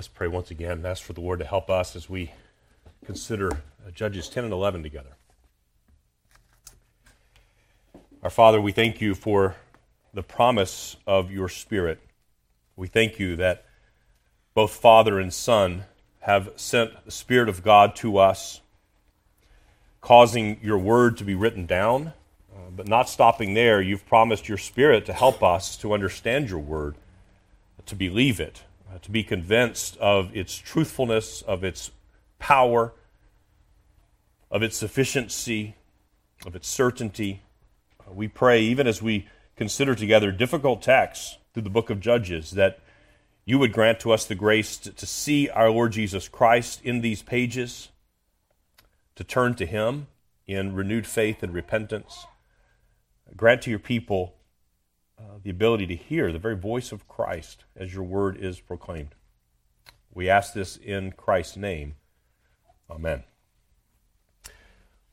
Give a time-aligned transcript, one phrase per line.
[0.00, 2.32] Let's pray once again and ask for the Lord to help us as we
[3.04, 5.10] consider uh, Judges 10 and 11 together.
[8.22, 9.56] Our Father, we thank you for
[10.14, 12.00] the promise of your Spirit.
[12.76, 13.66] We thank you that
[14.54, 15.84] both Father and Son
[16.20, 18.62] have sent the Spirit of God to us,
[20.00, 22.14] causing your word to be written down.
[22.50, 26.58] Uh, but not stopping there, you've promised your Spirit to help us to understand your
[26.58, 26.94] word,
[27.84, 28.62] to believe it,
[28.98, 31.90] to be convinced of its truthfulness, of its
[32.38, 32.92] power,
[34.50, 35.76] of its sufficiency,
[36.44, 37.42] of its certainty.
[38.00, 42.52] Uh, we pray, even as we consider together difficult texts through the book of Judges,
[42.52, 42.80] that
[43.44, 47.00] you would grant to us the grace to, to see our Lord Jesus Christ in
[47.00, 47.90] these pages,
[49.14, 50.08] to turn to Him
[50.46, 52.26] in renewed faith and repentance.
[53.36, 54.34] Grant to your people
[55.20, 59.14] uh, the ability to hear the very voice of Christ as your word is proclaimed.
[60.14, 61.96] We ask this in Christ's name.
[62.90, 63.24] Amen.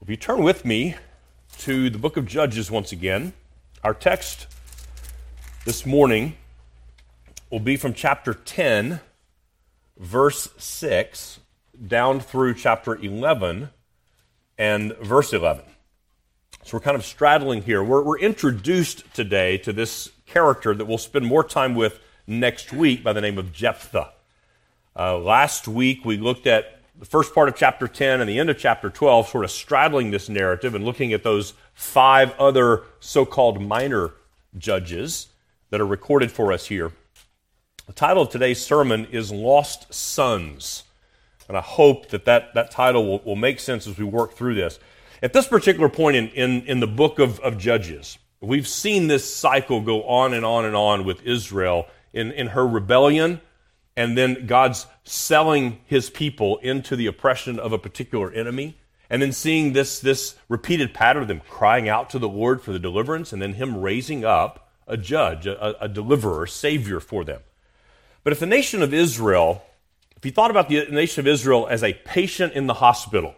[0.01, 0.95] If you turn with me
[1.59, 3.33] to the book of Judges once again,
[3.83, 4.47] our text
[5.65, 6.37] this morning
[7.51, 9.01] will be from chapter 10,
[9.97, 11.39] verse 6,
[11.85, 13.71] down through chapter 11
[14.57, 15.65] and verse 11.
[16.67, 17.81] So we're kind of straddling here.
[17.81, 23.05] We're, we're introduced today to this character that we'll spend more time with next week
[23.05, 24.11] by the name of Jephthah.
[24.93, 28.49] Uh, last week we looked at the first part of chapter 10 and the end
[28.49, 33.25] of chapter 12, sort of straddling this narrative and looking at those five other so
[33.25, 34.11] called minor
[34.57, 35.27] judges
[35.69, 36.91] that are recorded for us here.
[37.85, 40.83] The title of today's sermon is Lost Sons.
[41.47, 44.55] And I hope that that, that title will, will make sense as we work through
[44.55, 44.79] this.
[45.21, 49.33] At this particular point in, in, in the book of, of Judges, we've seen this
[49.33, 53.41] cycle go on and on and on with Israel in, in her rebellion,
[53.95, 58.77] and then God's selling his people into the oppression of a particular enemy,
[59.09, 62.71] and then seeing this, this repeated pattern of them crying out to the Lord for
[62.71, 67.41] the deliverance, and then him raising up a judge, a, a deliverer, savior for them.
[68.23, 69.63] But if the nation of Israel,
[70.15, 73.33] if you thought about the nation of Israel as a patient in the hospital,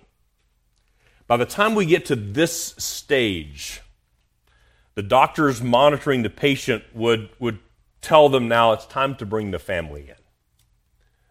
[1.29, 3.81] by the time we get to this stage,
[4.95, 7.59] the doctors monitoring the patient would, would
[8.01, 10.15] tell them now it's time to bring the family in.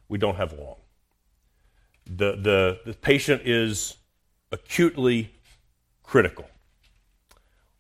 [0.09, 0.77] We don't have long.
[2.07, 3.97] The, the, the patient is
[4.53, 5.33] acutely
[6.05, 6.49] critical.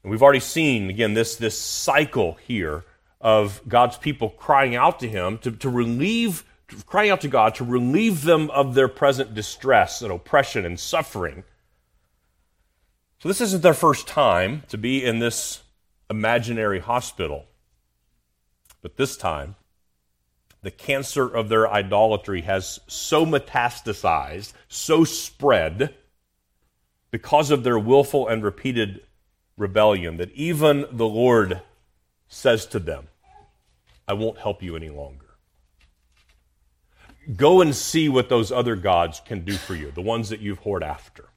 [0.02, 2.84] And we've already seen, again, this, this cycle here
[3.20, 6.42] of God's people crying out to Him to, to relieve,
[6.84, 11.44] crying out to God to relieve them of their present distress and oppression and suffering
[13.18, 15.62] so, this isn't their first time to be in this
[16.08, 17.46] imaginary hospital.
[18.80, 19.56] But this time,
[20.62, 25.94] the cancer of their idolatry has so metastasized, so spread,
[27.10, 29.02] because of their willful and repeated
[29.56, 31.62] rebellion, that even the Lord
[32.28, 33.08] says to them,
[34.06, 35.26] I won't help you any longer.
[37.36, 40.62] Go and see what those other gods can do for you, the ones that you've
[40.62, 41.28] whored after.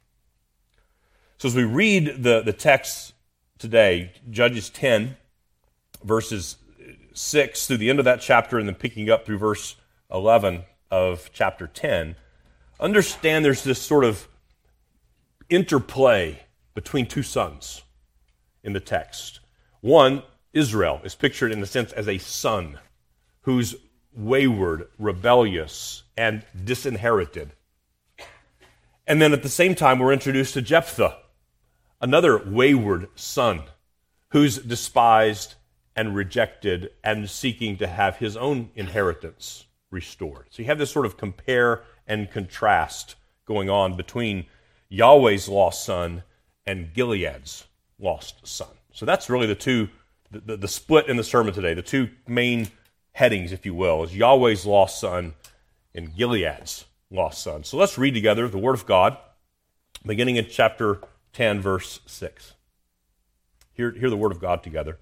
[1.41, 3.13] So as we read the, the text
[3.57, 5.18] today, Judges 10,
[6.03, 6.57] verses
[7.16, 9.75] 6 through the end of that chapter, and then picking up through verse
[10.12, 12.16] 11 of chapter 10,
[12.80, 14.28] understand there's this sort of
[15.50, 16.44] interplay
[16.75, 17.81] between two sons
[18.63, 19.40] in the text.
[19.80, 20.22] One,
[20.53, 22.78] Israel, is pictured in the sense as a son
[23.46, 23.74] who's
[24.13, 27.53] wayward, rebellious, and disinherited.
[29.07, 31.18] And then at the same time, we're introduced to Jephthah,
[32.01, 33.62] another wayward son
[34.29, 35.56] who's despised
[35.95, 40.47] and rejected and seeking to have his own inheritance restored.
[40.50, 44.45] So you have this sort of compare and contrast going on between
[44.89, 46.23] Yahweh's lost son
[46.66, 47.65] and Gilead's
[48.00, 48.69] lost son.
[48.94, 49.89] So that's really the two,
[50.31, 52.69] the, the, the split in the sermon today, the two main
[53.12, 55.33] headings, if you will, is Yahweh's lost son
[55.94, 57.63] and Gilead's lost son.
[57.63, 59.18] So let's read together the Word of God,
[60.06, 61.01] beginning in chapter
[61.33, 62.54] 10, verse 6.
[63.74, 64.98] Hear, hear the word of God together.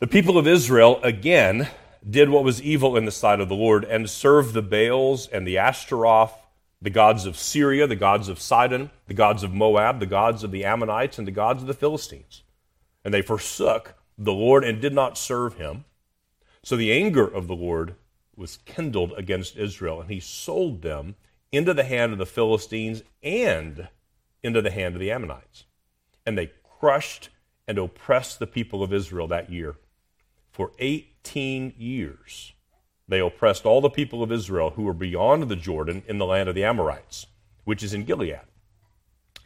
[0.00, 1.68] The people of Israel again
[2.08, 5.46] did what was evil in the sight of the Lord and served the Baals and
[5.46, 6.34] the Ashtaroth,
[6.80, 10.52] the gods of Syria, the gods of Sidon, the gods of Moab, the gods of
[10.52, 12.44] the Ammonites, and the gods of the Philistines.
[13.04, 15.84] And they forsook the Lord and did not serve him.
[16.62, 17.94] So the anger of the Lord
[18.36, 21.16] was kindled against Israel, and he sold them
[21.50, 23.88] into the hand of the Philistines and
[24.42, 25.64] into the hand of the Ammonites.
[26.24, 27.28] And they crushed
[27.66, 29.76] and oppressed the people of Israel that year
[30.50, 32.52] for 18 years.
[33.08, 36.48] they oppressed all the people of Israel who were beyond the Jordan in the land
[36.48, 37.26] of the Amorites,
[37.64, 38.40] which is in Gilead.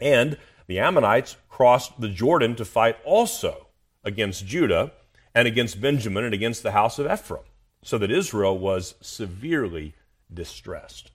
[0.01, 0.37] And
[0.67, 3.69] the Ammonites crossed the Jordan to fight also
[4.03, 4.93] against Judah
[5.33, 7.45] and against Benjamin and against the house of Ephraim,
[7.85, 9.95] so that Israel was severely
[10.33, 11.12] distressed.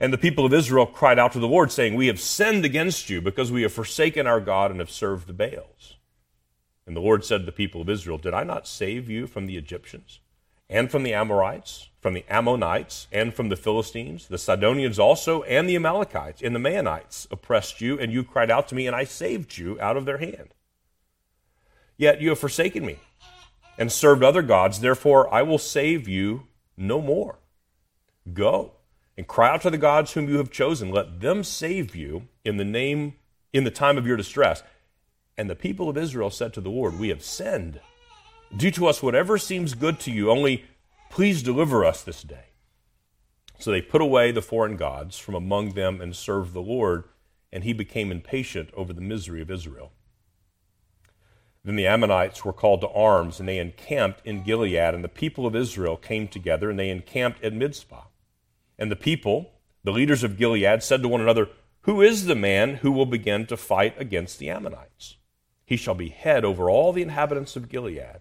[0.00, 3.10] And the people of Israel cried out to the Lord, saying, We have sinned against
[3.10, 5.96] you because we have forsaken our God and have served the Baals.
[6.86, 9.46] And the Lord said to the people of Israel, Did I not save you from
[9.46, 10.20] the Egyptians,
[10.70, 14.26] and from the Amorites, from the Ammonites, and from the Philistines?
[14.26, 18.68] The Sidonians also, and the Amalekites, and the Maonites oppressed you, and you cried out
[18.68, 20.54] to me, and I saved you out of their hand.
[21.98, 22.96] Yet you have forsaken me
[23.76, 27.38] and served other gods, therefore I will save you no more.
[28.32, 28.72] Go
[29.20, 30.90] and cry out to the gods whom you have chosen.
[30.90, 33.16] Let them save you in the name,
[33.52, 34.62] in the time of your distress.
[35.36, 37.82] And the people of Israel said to the Lord, We have sinned.
[38.56, 40.64] Do to us whatever seems good to you, only
[41.10, 42.46] please deliver us this day.
[43.58, 47.04] So they put away the foreign gods from among them and served the Lord,
[47.52, 49.92] and he became impatient over the misery of Israel.
[51.62, 55.46] Then the Ammonites were called to arms, and they encamped in Gilead, and the people
[55.46, 58.04] of Israel came together, and they encamped at Mizpah.
[58.80, 59.52] And the people,
[59.84, 61.50] the leaders of Gilead, said to one another,
[61.82, 65.18] Who is the man who will begin to fight against the Ammonites?
[65.66, 68.20] He shall be head over all the inhabitants of Gilead.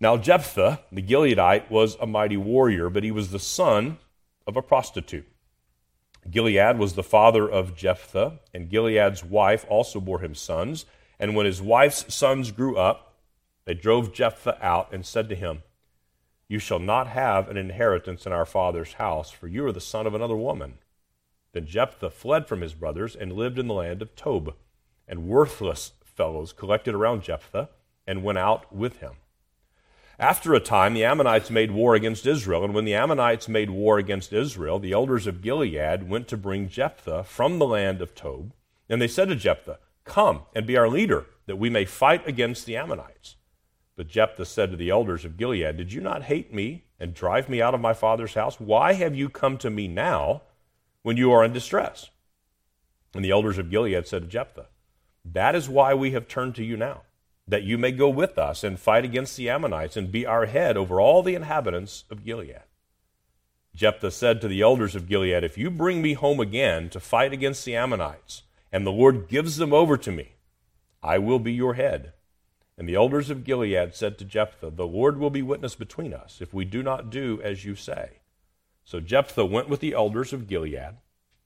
[0.00, 3.98] Now Jephthah, the Gileadite, was a mighty warrior, but he was the son
[4.46, 5.28] of a prostitute.
[6.28, 10.84] Gilead was the father of Jephthah, and Gilead's wife also bore him sons.
[11.18, 13.14] And when his wife's sons grew up,
[13.66, 15.62] they drove Jephthah out and said to him,
[16.50, 20.04] you shall not have an inheritance in our father's house, for you are the son
[20.04, 20.78] of another woman.
[21.52, 24.54] Then Jephthah fled from his brothers and lived in the land of Tob.
[25.06, 27.68] And worthless fellows collected around Jephthah
[28.04, 29.12] and went out with him.
[30.18, 32.64] After a time, the Ammonites made war against Israel.
[32.64, 36.68] And when the Ammonites made war against Israel, the elders of Gilead went to bring
[36.68, 38.52] Jephthah from the land of Tob.
[38.88, 42.66] And they said to Jephthah, Come and be our leader, that we may fight against
[42.66, 43.36] the Ammonites.
[44.00, 47.50] But Jephthah said to the elders of Gilead, Did you not hate me and drive
[47.50, 48.58] me out of my father's house?
[48.58, 50.40] Why have you come to me now
[51.02, 52.08] when you are in distress?
[53.14, 54.68] And the elders of Gilead said to Jephthah,
[55.22, 57.02] That is why we have turned to you now,
[57.46, 60.78] that you may go with us and fight against the Ammonites and be our head
[60.78, 62.62] over all the inhabitants of Gilead.
[63.74, 67.34] Jephthah said to the elders of Gilead, If you bring me home again to fight
[67.34, 70.36] against the Ammonites, and the Lord gives them over to me,
[71.02, 72.14] I will be your head
[72.80, 76.38] and the elders of Gilead said to Jephthah, The Lord will be witness between us
[76.40, 78.20] if we do not do as you say.
[78.84, 80.96] So Jephthah went with the elders of Gilead,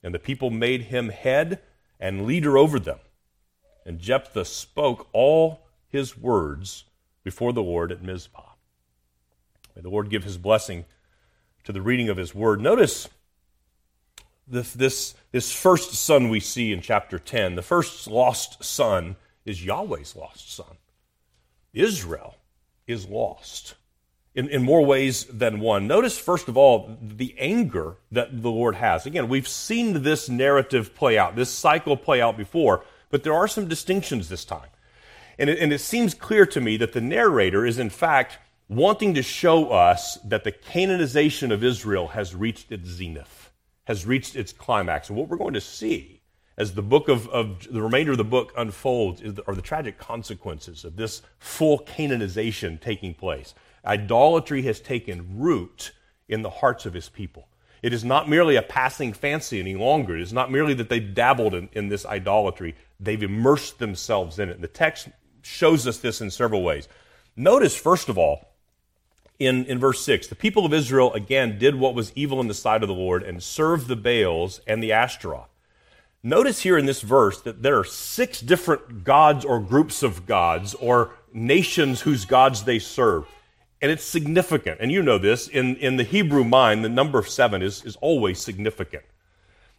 [0.01, 1.59] and the people made him head
[1.99, 2.99] and leader over them.
[3.85, 6.85] And Jephthah spoke all his words
[7.21, 8.53] before the Lord at Mizpah.
[9.75, 10.85] May the Lord give his blessing
[11.65, 12.61] to the reading of his word.
[12.61, 13.09] Notice
[14.47, 17.55] this, this, this first son we see in chapter 10.
[17.55, 20.77] The first lost son is Yahweh's lost son.
[21.75, 22.35] Israel
[22.87, 23.75] is lost
[24.33, 25.87] in, in more ways than one.
[25.87, 29.05] Notice, first of all, the anger that the Lord has.
[29.05, 33.47] Again, we've seen this narrative play out, this cycle play out before, but there are
[33.47, 34.69] some distinctions this time.
[35.37, 39.13] And it, and it seems clear to me that the narrator is, in fact, wanting
[39.13, 43.51] to show us that the Canaanization of Israel has reached its zenith,
[43.85, 45.09] has reached its climax.
[45.09, 46.14] And what we're going to see
[46.57, 50.85] as the book of, of the remainder of the book unfolds are the tragic consequences
[50.85, 53.53] of this full Canaanization taking place.
[53.85, 55.91] Idolatry has taken root
[56.27, 57.47] in the hearts of his people.
[57.83, 60.15] It is not merely a passing fancy any longer.
[60.15, 64.49] It is not merely that they've dabbled in, in this idolatry, they've immersed themselves in
[64.49, 64.55] it.
[64.55, 65.09] And the text
[65.43, 66.87] shows us this in several ways.
[67.35, 68.47] Notice, first of all,
[69.37, 72.53] in, in verse 6, the people of Israel again did what was evil in the
[72.53, 75.49] sight of the Lord and served the Baals and the Ashtaroth.
[76.25, 80.73] Notice here in this verse that there are six different gods or groups of gods
[80.73, 83.27] or nations whose gods they serve.
[83.79, 84.79] And it's significant.
[84.81, 85.47] And you know this.
[85.47, 89.03] In, in the Hebrew mind, the number seven is, is always significant.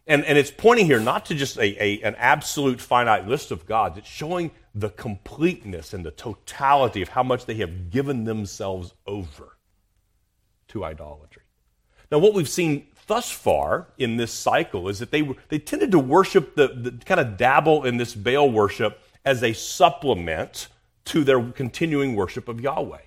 [0.07, 3.65] And, and it's pointing here not to just a, a, an absolute finite list of
[3.65, 8.93] gods, it's showing the completeness and the totality of how much they have given themselves
[9.05, 9.57] over
[10.69, 11.43] to idolatry.
[12.09, 15.99] Now, what we've seen thus far in this cycle is that they, they tended to
[15.99, 20.67] worship the, the kind of dabble in this Baal worship as a supplement
[21.05, 23.01] to their continuing worship of Yahweh.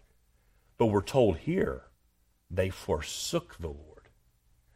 [0.79, 1.83] But we're told here
[2.51, 4.09] they forsook the Lord,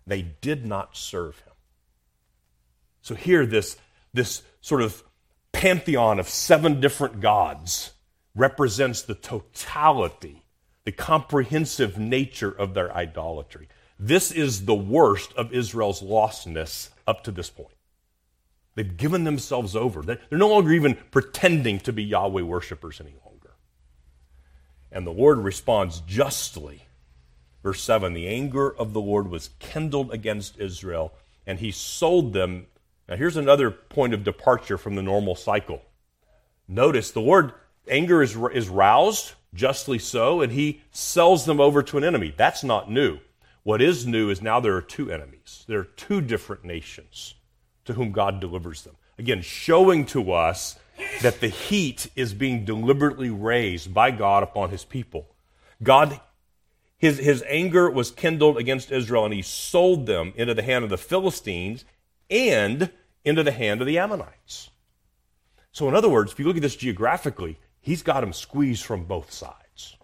[0.06, 1.52] they did not serve him.
[3.02, 3.76] So here, this,
[4.14, 5.02] this sort of
[5.52, 7.92] pantheon of seven different gods
[8.34, 10.44] represents the totality
[10.84, 13.68] the comprehensive nature of their idolatry.
[14.06, 17.72] This is the worst of Israel's lostness up to this point.
[18.74, 20.02] They've given themselves over.
[20.02, 23.54] They're no longer even pretending to be Yahweh worshippers any longer.
[24.92, 26.82] And the Lord responds justly.
[27.62, 31.14] Verse 7 The anger of the Lord was kindled against Israel,
[31.46, 32.66] and he sold them.
[33.08, 35.80] Now, here's another point of departure from the normal cycle.
[36.68, 37.52] Notice the Lord,
[37.88, 42.34] anger is, is roused, justly so, and he sells them over to an enemy.
[42.36, 43.20] That's not new.
[43.64, 45.64] What is new is now there are two enemies.
[45.66, 47.34] There are two different nations
[47.86, 48.96] to whom God delivers them.
[49.18, 50.78] Again, showing to us
[51.22, 55.34] that the heat is being deliberately raised by God upon his people.
[55.82, 56.20] God,
[56.98, 60.90] his, his anger was kindled against Israel, and he sold them into the hand of
[60.90, 61.84] the Philistines
[62.28, 62.90] and
[63.24, 64.70] into the hand of the Ammonites.
[65.72, 69.04] So, in other words, if you look at this geographically, he's got them squeezed from
[69.04, 69.96] both sides.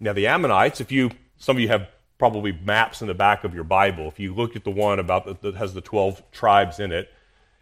[0.00, 1.88] Now, the Ammonites, if you, some of you have
[2.22, 4.06] probably maps in the back of your Bible.
[4.06, 7.10] If you look at the one about the, that has the 12 tribes in it,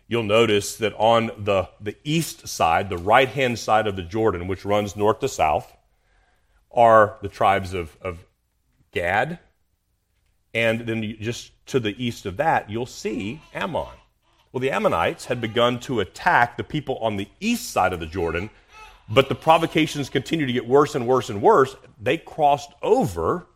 [0.07, 4.49] you'll notice that on the, the east side, the right hand side of the Jordan,
[4.49, 5.75] which runs north to south,
[6.71, 8.27] are the tribes of, of
[8.93, 9.39] Gad.
[10.53, 13.97] And then just to the east of that, you'll see Ammon.
[14.53, 18.05] Well, the Ammonites had begun to attack the people on the east side of the
[18.05, 18.51] Jordan,
[19.09, 21.77] but the provocations continued to get worse and worse and worse.
[21.99, 23.47] They crossed over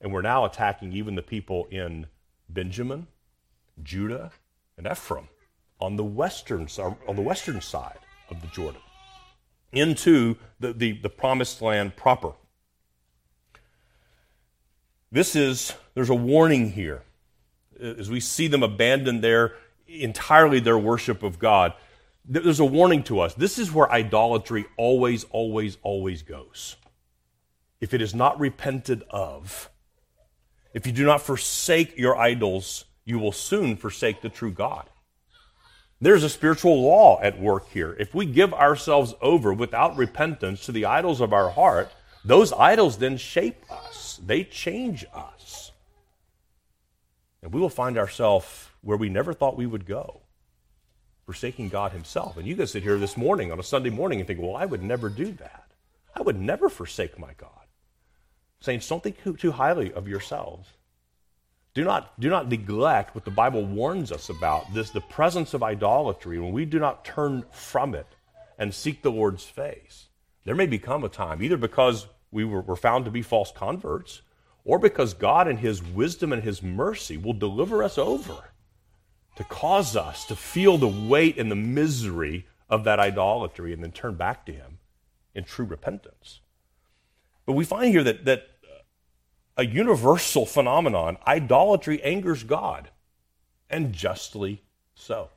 [0.00, 2.06] and we're now attacking even the people in
[2.48, 3.06] Benjamin,
[3.82, 4.32] Judah,
[4.76, 5.28] and Ephraim
[5.80, 6.68] on the western,
[7.06, 7.98] on the western side
[8.30, 8.80] of the Jordan
[9.72, 12.32] into the, the, the promised land proper.
[15.12, 17.02] This is, there's a warning here.
[17.80, 19.54] As we see them abandon their
[19.86, 21.74] entirely their worship of God,
[22.24, 23.34] there's a warning to us.
[23.34, 26.76] This is where idolatry always, always, always goes.
[27.80, 29.70] If it is not repented of,
[30.76, 34.90] if you do not forsake your idols, you will soon forsake the true God.
[36.02, 37.96] There's a spiritual law at work here.
[37.98, 41.90] If we give ourselves over without repentance to the idols of our heart,
[42.26, 45.72] those idols then shape us, they change us.
[47.42, 50.20] And we will find ourselves where we never thought we would go,
[51.24, 52.36] forsaking God Himself.
[52.36, 54.66] And you can sit here this morning on a Sunday morning and think, well, I
[54.66, 55.70] would never do that.
[56.14, 57.65] I would never forsake my God.
[58.60, 60.68] Saints, don't think too highly of yourselves.
[61.74, 65.62] Do not, do not neglect what the Bible warns us about this the presence of
[65.62, 68.06] idolatry when we do not turn from it
[68.58, 70.08] and seek the Lord's face.
[70.44, 74.22] There may become a time, either because we were, were found to be false converts,
[74.64, 78.50] or because God, in His wisdom and His mercy, will deliver us over
[79.36, 83.92] to cause us to feel the weight and the misery of that idolatry and then
[83.92, 84.78] turn back to Him
[85.34, 86.40] in true repentance.
[87.46, 88.48] But we find here that, that
[89.56, 92.90] a universal phenomenon idolatry angers God,
[93.70, 94.62] and justly
[94.94, 95.30] so.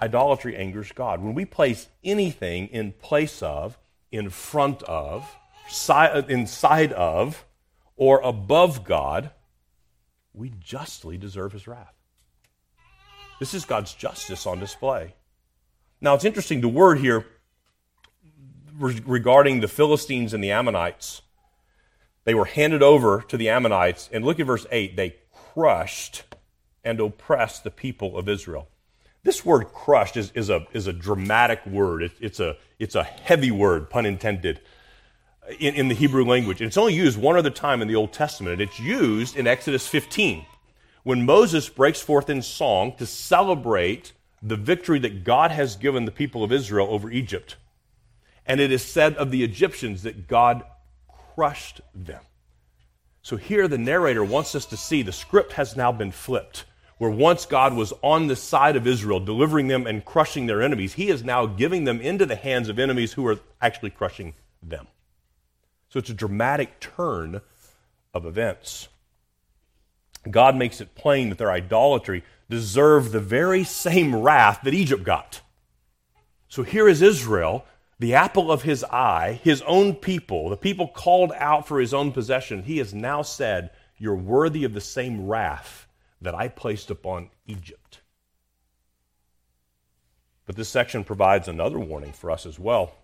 [0.00, 1.22] Idolatry angers God.
[1.22, 3.78] When we place anything in place of,
[4.12, 5.36] in front of,
[6.28, 7.44] inside of,
[7.96, 9.30] or above God,
[10.34, 11.94] we justly deserve his wrath.
[13.40, 15.14] This is God's justice on display.
[16.00, 17.26] Now, it's interesting, the word here
[18.78, 21.22] regarding the Philistines and the Ammonites.
[22.24, 24.96] They were handed over to the Ammonites, and look at verse 8.
[24.96, 26.24] They crushed
[26.84, 28.68] and oppressed the people of Israel.
[29.22, 32.02] This word crushed is, is, a, is a dramatic word.
[32.02, 34.60] It, it's, a, it's a heavy word, pun intended,
[35.58, 36.60] in, in the Hebrew language.
[36.60, 38.60] And it's only used one other time in the Old Testament.
[38.60, 40.46] It's used in Exodus 15
[41.02, 46.10] when Moses breaks forth in song to celebrate the victory that God has given the
[46.10, 47.56] people of Israel over Egypt.
[48.46, 50.62] And it is said of the Egyptians that God
[51.34, 52.22] crushed them.
[53.22, 56.64] So here the narrator wants us to see the script has now been flipped.
[56.98, 60.94] Where once God was on the side of Israel, delivering them and crushing their enemies,
[60.94, 64.86] he is now giving them into the hands of enemies who are actually crushing them.
[65.90, 67.42] So it's a dramatic turn
[68.14, 68.88] of events.
[70.30, 75.40] God makes it plain that their idolatry deserved the very same wrath that Egypt got.
[76.48, 77.64] So here is Israel
[77.98, 82.12] the apple of his eye, his own people, the people called out for his own
[82.12, 85.86] possession, he has now said, You're worthy of the same wrath
[86.20, 88.00] that I placed upon Egypt.
[90.44, 92.94] But this section provides another warning for us as well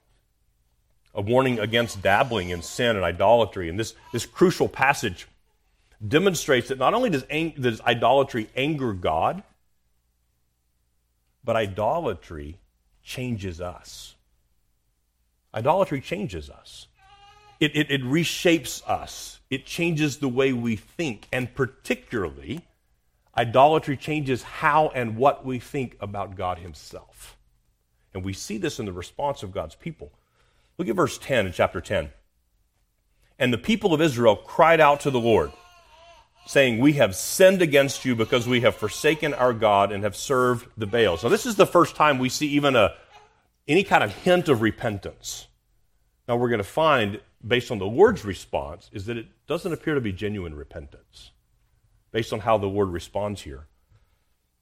[1.15, 3.69] a warning against dabbling in sin and idolatry.
[3.69, 5.27] And this, this crucial passage
[6.07, 9.43] demonstrates that not only does, ang- does idolatry anger God,
[11.45, 12.59] but idolatry
[13.03, 14.15] changes us.
[15.55, 16.87] Idolatry changes us.
[17.61, 22.63] It, it, it reshapes us, it changes the way we think, and particularly,
[23.37, 27.37] idolatry changes how and what we think about God Himself.
[28.15, 30.13] And we see this in the response of God's people.
[30.77, 32.11] Look at verse 10 in chapter 10.
[33.39, 35.53] And the people of Israel cried out to the Lord,
[36.47, 40.67] saying, We have sinned against you because we have forsaken our God and have served
[40.77, 41.23] the Baals.
[41.23, 42.95] Now, this is the first time we see even a,
[43.73, 45.49] any kind of hint of repentance.
[46.29, 49.95] Now, we're going to find, based on the Lord's response, is that it doesn't appear
[49.95, 51.33] to be genuine repentance,
[52.13, 53.67] based on how the Lord responds here.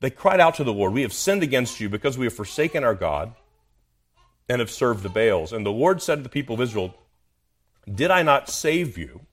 [0.01, 2.85] They cried out to the Lord, We have sinned against you because we have forsaken
[2.85, 3.35] our God
[4.49, 5.53] and have served the Baals.
[5.53, 6.95] And the Lord said to the people of Israel,
[7.93, 9.27] Did I not save you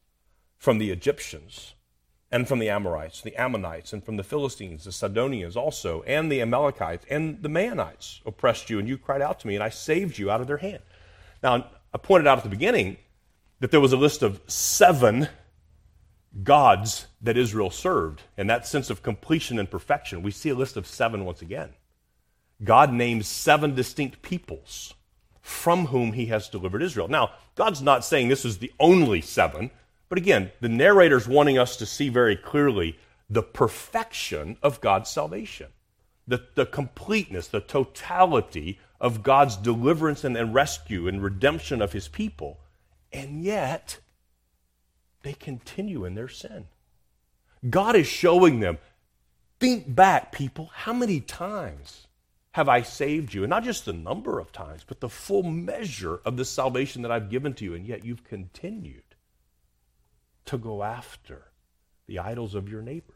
[0.57, 1.73] from the Egyptians?
[2.31, 6.41] And from the Amorites, the Ammonites, and from the Philistines, the Sidonians also, and the
[6.41, 10.17] Amalekites, and the Maonites oppressed you, and you cried out to me, and I saved
[10.17, 10.81] you out of their hand.
[11.41, 12.97] Now, I pointed out at the beginning
[13.59, 15.29] that there was a list of seven
[16.43, 20.21] gods that Israel served, and that sense of completion and perfection.
[20.21, 21.69] We see a list of seven once again.
[22.63, 24.93] God names seven distinct peoples
[25.41, 27.07] from whom he has delivered Israel.
[27.07, 29.71] Now, God's not saying this is the only seven.
[30.09, 32.97] But again, the narrator's wanting us to see very clearly
[33.29, 35.67] the perfection of God's salvation,
[36.27, 42.07] the, the completeness, the totality of God's deliverance and, and rescue and redemption of his
[42.07, 42.59] people.
[43.11, 43.99] And yet,
[45.23, 46.67] they continue in their sin.
[47.69, 48.77] God is showing them
[49.59, 52.07] think back, people, how many times
[52.51, 53.43] have I saved you?
[53.43, 57.11] And not just the number of times, but the full measure of the salvation that
[57.11, 59.03] I've given to you, and yet you've continued
[60.47, 61.43] to go after
[62.07, 63.13] the idols of your neighbors.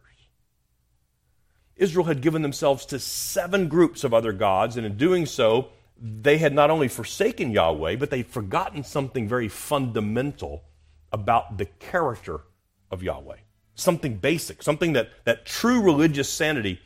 [1.75, 5.69] Israel had given themselves to seven groups of other gods, and in doing so,
[5.99, 10.63] they had not only forsaken Yahweh, but they'd forgotten something very fundamental
[11.11, 12.41] about the character
[12.89, 13.37] of Yahweh.
[13.75, 16.79] Something basic, something that, that true religious sanity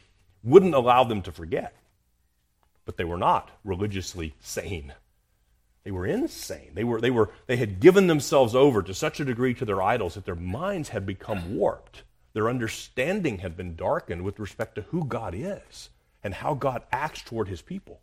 [0.43, 1.75] wouldn't allow them to forget.
[2.85, 4.93] But they were not religiously sane.
[5.85, 6.71] They were insane.
[6.73, 9.83] They, were, they, were, they had given themselves over to such a degree to their
[9.83, 12.01] idols that their minds had become warped.
[12.33, 15.91] Their understanding had been darkened with respect to who God is
[16.23, 18.01] and how God acts toward his people.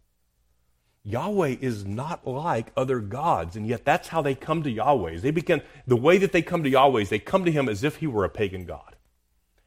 [1.02, 5.18] Yahweh is not like other gods, and yet that's how they come to Yahweh.
[5.18, 7.82] They begin the way that they come to Yahweh is they come to him as
[7.82, 8.94] if he were a pagan god,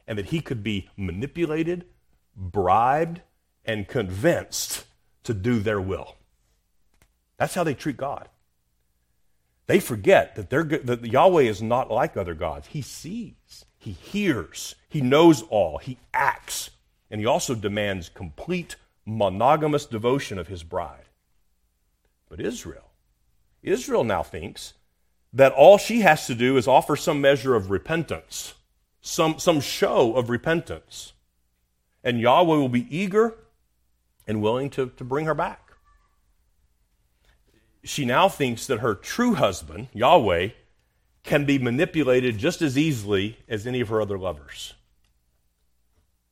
[0.08, 1.84] and that he could be manipulated,
[2.34, 3.20] bribed,
[3.66, 4.86] and convinced
[5.24, 6.16] to do their will.
[7.38, 8.30] That's how they treat God.
[9.68, 12.68] They forget that, they're, that Yahweh is not like other gods.
[12.68, 16.70] He sees, He hears, He knows all, He acts,
[17.10, 21.10] and He also demands complete monogamous devotion of His bride.
[22.30, 22.92] But Israel,
[23.64, 24.74] Israel now thinks
[25.34, 28.54] that all she has to do is offer some measure of repentance,
[29.02, 31.14] some, some show of repentance.
[32.04, 33.36] And Yahweh will be eager
[34.28, 35.65] and willing to, to bring her back
[37.86, 40.50] she now thinks that her true husband, Yahweh,
[41.24, 44.74] can be manipulated just as easily as any of her other lovers.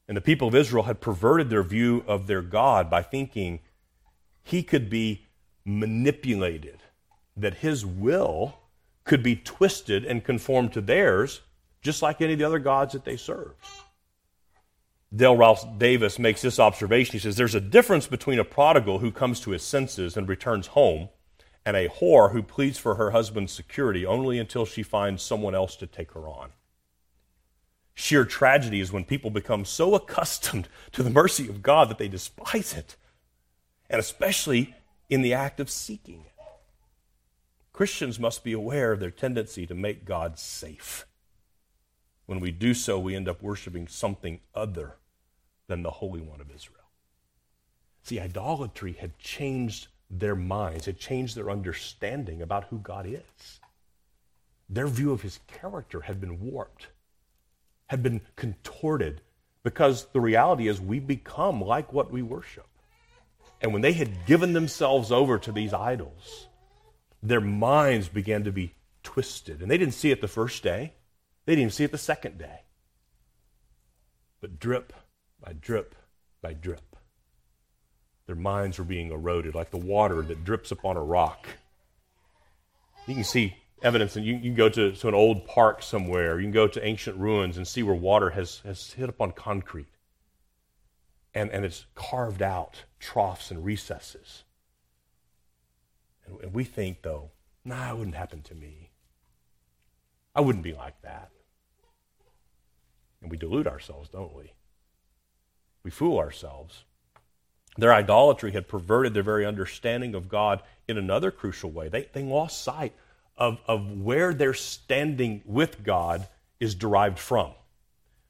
[0.07, 3.59] And the people of Israel had perverted their view of their God by thinking
[4.41, 5.25] he could be
[5.63, 6.79] manipulated,
[7.37, 8.57] that his will
[9.05, 11.41] could be twisted and conformed to theirs,
[11.81, 13.55] just like any of the other gods that they served.
[15.15, 17.13] Dale Ralph Davis makes this observation.
[17.13, 20.67] He says, There's a difference between a prodigal who comes to his senses and returns
[20.67, 21.09] home
[21.65, 25.75] and a whore who pleads for her husband's security only until she finds someone else
[25.77, 26.51] to take her on.
[27.93, 32.07] Sheer tragedy is when people become so accustomed to the mercy of God that they
[32.07, 32.95] despise it,
[33.89, 34.75] and especially
[35.09, 36.33] in the act of seeking it.
[37.71, 41.05] Christians must be aware of their tendency to make God safe.
[42.25, 44.95] When we do so, we end up worshiping something other
[45.67, 46.79] than the Holy One of Israel.
[48.03, 49.87] See, idolatry had changed
[50.19, 53.59] their minds, it changed their understanding about who God is.
[54.69, 56.87] Their view of his character had been warped,
[57.87, 59.21] had been contorted,
[59.63, 62.67] because the reality is we become like what we worship.
[63.61, 66.47] And when they had given themselves over to these idols,
[67.21, 68.73] their minds began to be
[69.03, 69.61] twisted.
[69.61, 70.93] And they didn't see it the first day,
[71.45, 72.61] they didn't even see it the second day.
[74.41, 74.91] But drip
[75.39, 75.95] by drip
[76.41, 76.92] by drip,
[78.25, 81.47] their minds were being eroded like the water that drips upon a rock.
[83.07, 86.39] You can see evidence, and you, you can go to, to an old park somewhere,
[86.39, 89.87] you can go to ancient ruins and see where water has, has hit upon concrete.
[91.35, 94.43] And, and it's carved out troughs and recesses.
[96.25, 97.31] And, and we think, though,
[97.65, 98.91] nah, it wouldn't happen to me.
[100.35, 101.29] I wouldn't be like that.
[103.21, 104.53] And we delude ourselves, don't we?
[105.83, 106.85] We fool ourselves.
[107.77, 111.89] Their idolatry had perverted their very understanding of God in another crucial way.
[111.89, 112.93] They, they lost sight
[113.37, 116.27] of, of where their standing with God
[116.59, 117.51] is derived from.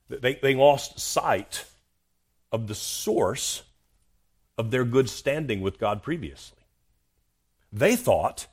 [0.09, 1.65] They, they lost sight
[2.51, 3.63] of the source
[4.57, 6.59] of their good standing with God previously.
[7.71, 8.47] They thought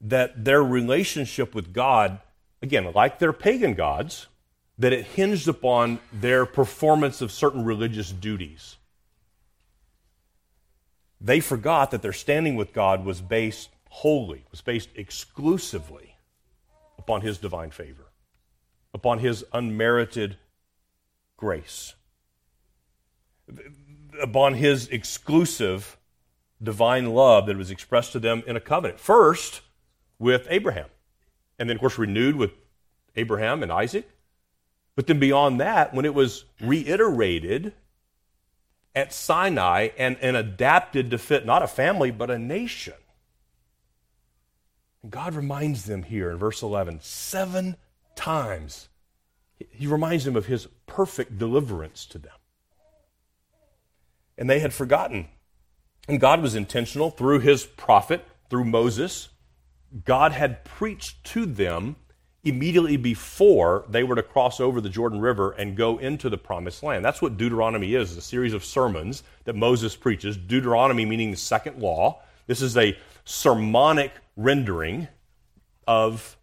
[0.00, 2.18] that their relationship with God,
[2.60, 4.26] again, like their pagan gods,
[4.78, 8.76] that it hinged upon their performance of certain religious duties.
[11.20, 16.16] They forgot that their standing with God was based wholly, was based exclusively
[16.98, 18.06] upon His divine favor,
[18.94, 20.36] upon His unmerited
[21.36, 21.94] grace,
[24.20, 25.96] upon His exclusive
[26.62, 29.00] divine love that was expressed to them in a covenant.
[29.00, 29.62] First,
[30.18, 30.88] with Abraham,
[31.58, 32.52] and then, of course, renewed with
[33.16, 34.08] Abraham and Isaac.
[34.94, 37.72] But then beyond that, when it was reiterated
[38.98, 42.94] at Sinai and, and adapted to fit not a family, but a nation.
[45.04, 47.76] And God reminds them here in verse 11 seven
[48.16, 48.88] times.
[49.70, 52.32] He reminds them of his perfect deliverance to them.
[54.36, 55.28] And they had forgotten.
[56.08, 59.28] And God was intentional through his prophet, through Moses.
[60.04, 61.96] God had preached to them
[62.44, 66.82] immediately before they were to cross over the Jordan River and go into the promised
[66.82, 67.04] land.
[67.04, 70.36] That's what Deuteronomy is, a series of sermons that Moses preaches.
[70.36, 72.20] Deuteronomy meaning the second law.
[72.46, 75.08] This is a sermonic rendering
[75.86, 76.36] of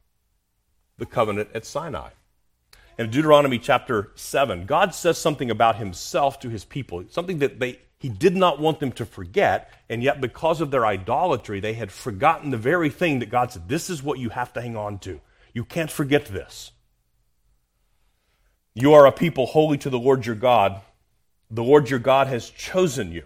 [0.97, 2.09] the covenant at Sinai.
[2.97, 7.79] In Deuteronomy chapter 7, God says something about himself to his people, something that they,
[7.99, 11.91] he did not want them to forget, and yet because of their idolatry, they had
[11.91, 14.99] forgotten the very thing that God said, This is what you have to hang on
[14.99, 15.19] to.
[15.55, 16.73] You can't forget this.
[18.75, 20.81] You are a people holy to the Lord your God.
[21.49, 23.23] The Lord your God has chosen you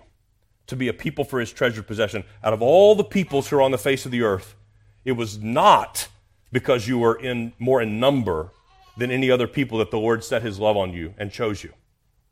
[0.68, 2.24] to be a people for his treasured possession.
[2.44, 4.56] Out of all the peoples who are on the face of the earth,
[5.04, 6.08] it was not
[6.52, 8.52] because you were in more in number
[8.96, 11.74] than any other people that the Lord set his love on you and chose you.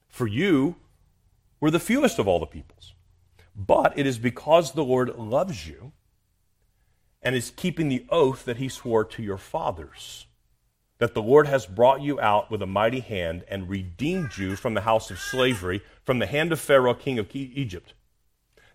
[0.10, 0.76] For you
[1.60, 2.94] were the fewest of all the peoples.
[3.56, 5.92] But it is because the Lord loves you
[7.22, 10.28] and is keeping the oath that he swore to your fathers.
[11.00, 14.74] That the Lord has brought you out with a mighty hand and redeemed you from
[14.74, 17.94] the house of slavery, from the hand of Pharaoh, king of Egypt.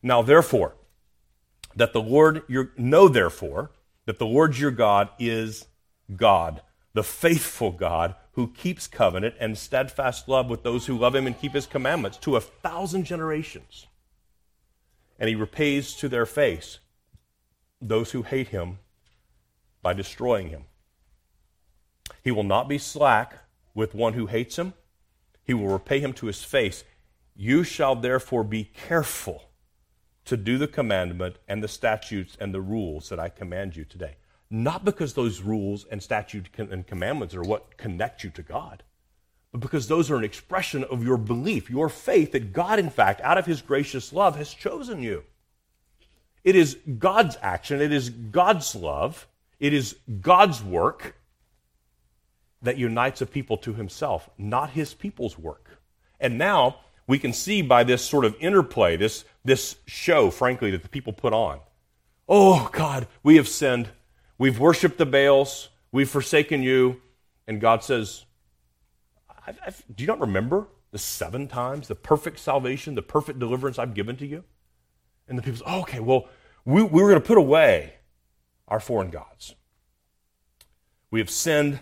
[0.03, 0.75] Now, therefore,
[1.75, 3.71] that the Lord your know therefore
[4.07, 5.67] that the Lord your God is
[6.17, 6.61] God,
[6.93, 11.39] the faithful God who keeps covenant and steadfast love with those who love him and
[11.39, 13.87] keep his commandments to a thousand generations.
[15.19, 16.79] And he repays to their face
[17.89, 18.79] those who hate him
[19.83, 20.65] by destroying him.
[22.23, 23.41] He will not be slack
[23.75, 24.75] with one who hates him,
[25.45, 26.85] he will repay him to his face.
[27.35, 29.45] You shall therefore be careful
[30.25, 34.17] to do the commandment and the statutes and the rules that I command you today.
[34.51, 38.83] Not because those rules and statutes and commandments are what connect you to God,
[39.51, 43.21] but because those are an expression of your belief, your faith that God, in fact,
[43.23, 45.25] out of his gracious love, has chosen you.
[46.45, 49.29] It is God's action, it is God's love,
[49.61, 51.17] it is God's work
[52.63, 55.79] that unites a people to himself, not his people's work.
[56.21, 56.77] And now
[57.07, 61.13] we can see by this sort of interplay, this, this show, frankly, that the people
[61.13, 61.61] put on.
[62.29, 63.91] Oh, God, we have sinned.
[64.39, 65.69] We've worshiped the Baals.
[65.91, 67.03] We've forsaken you.
[67.47, 68.25] And God says,
[69.47, 73.79] I've, I've, Do you not remember the seven times, the perfect salvation, the perfect deliverance
[73.79, 74.45] I've given to you?
[75.33, 76.29] And the people say, oh, okay, well,
[76.67, 77.95] we, we were going to put away
[78.69, 79.55] our foreign gods.
[81.11, 81.81] We have sinned.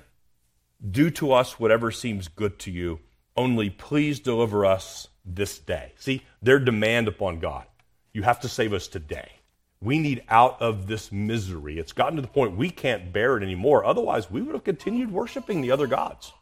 [0.88, 3.00] Do to us whatever seems good to you.
[3.36, 5.94] Only please deliver us this day.
[5.98, 7.66] See, their demand upon God.
[8.12, 9.32] You have to save us today.
[9.80, 11.80] We need out of this misery.
[11.80, 13.84] It's gotten to the point we can't bear it anymore.
[13.84, 16.32] Otherwise, we would have continued worshiping the other gods.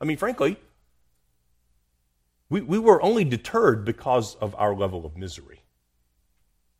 [0.00, 0.58] I mean, frankly,
[2.48, 5.62] we, we were only deterred because of our level of misery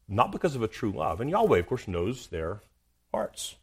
[0.09, 1.21] not because of a true love.
[1.21, 2.63] And Yahweh, of course, knows their
[3.13, 3.57] hearts.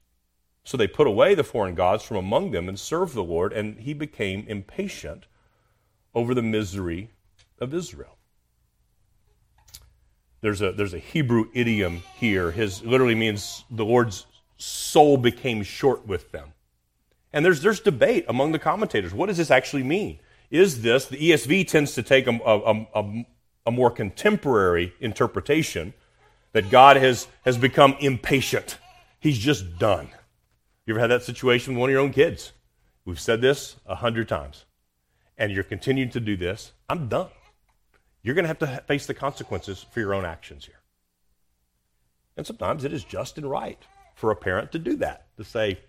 [0.63, 3.79] So they put away the foreign gods from among them and served the Lord, and
[3.79, 5.25] he became impatient
[6.15, 7.09] over the misery
[7.59, 8.17] of Israel.
[10.41, 12.51] There's a, there's a Hebrew idiom here.
[12.51, 14.25] His literally means the Lord's
[14.57, 16.53] soul became short with them.
[17.31, 19.13] And there's, there's debate among the commentators.
[19.13, 20.19] What does this actually mean?
[20.51, 23.25] Is this, the ESV tends to take a, a, a,
[23.65, 25.93] a more contemporary interpretation
[26.53, 28.77] that God has, has become impatient.
[29.19, 30.09] He's just done.
[30.85, 32.53] You ever had that situation with one of your own kids?
[33.05, 34.65] we've said this a hundred times,
[35.37, 37.29] and you're continuing to do this, I'm done.
[38.21, 40.79] You're going to have to face the consequences for your own actions here.
[42.37, 43.79] And sometimes it is just and right
[44.15, 45.79] for a parent to do that, to say,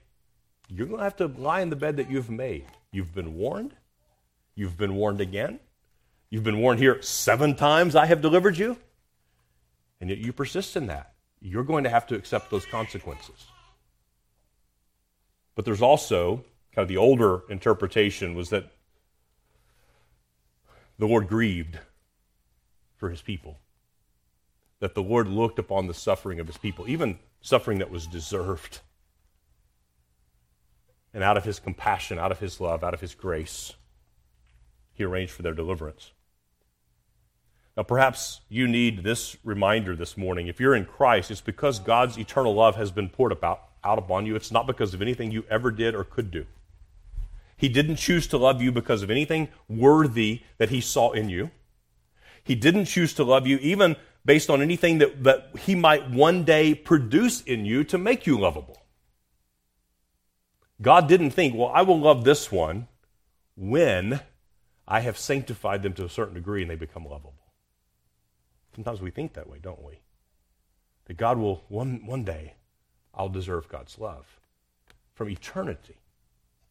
[0.68, 2.66] you're going to have to lie in the bed that you've made.
[2.90, 3.74] You've been warned.
[4.54, 5.60] You've been warned again.
[6.30, 8.78] You've been warned here seven times I have delivered you.
[10.00, 11.14] And yet you persist in that.
[11.40, 13.46] You're going to have to accept those consequences.
[15.54, 18.70] But there's also kind of the older interpretation was that
[20.98, 21.78] the Lord grieved
[22.96, 23.58] for his people.
[24.80, 28.80] That the Lord looked upon the suffering of his people, even suffering that was deserved.
[31.12, 33.74] And out of his compassion, out of his love, out of his grace,
[34.92, 36.12] he arranged for their deliverance.
[37.76, 40.46] Now, perhaps you need this reminder this morning.
[40.46, 44.26] If you're in Christ, it's because God's eternal love has been poured about, out upon
[44.26, 44.36] you.
[44.36, 46.46] It's not because of anything you ever did or could do.
[47.56, 51.50] He didn't choose to love you because of anything worthy that he saw in you.
[52.44, 56.44] He didn't choose to love you even based on anything that, that he might one
[56.44, 58.82] day produce in you to make you lovable.
[60.80, 62.88] God didn't think, well, I will love this one
[63.56, 64.20] when
[64.86, 67.43] I have sanctified them to a certain degree and they become lovable.
[68.74, 70.00] Sometimes we think that way, don't we?
[71.06, 72.54] That God will, one, one day,
[73.14, 74.40] I'll deserve God's love.
[75.14, 75.96] From eternity,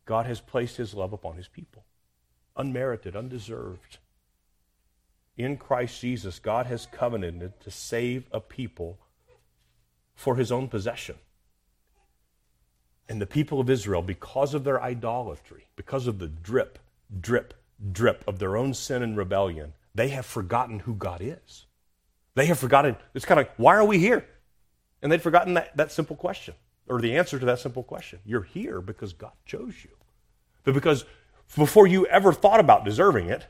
[0.05, 1.85] God has placed his love upon his people,
[2.57, 3.99] unmerited, undeserved.
[5.37, 8.99] In Christ Jesus, God has covenanted to save a people
[10.13, 11.15] for his own possession.
[13.07, 16.79] And the people of Israel, because of their idolatry, because of the drip,
[17.19, 17.53] drip,
[17.91, 21.65] drip of their own sin and rebellion, they have forgotten who God is.
[22.35, 24.25] They have forgotten, it's kind of, why are we here?
[25.01, 26.55] And they'd forgotten that, that simple question,
[26.87, 28.19] or the answer to that simple question.
[28.25, 29.91] You're here because God chose you.
[30.63, 31.05] But because
[31.55, 33.47] before you ever thought about deserving it,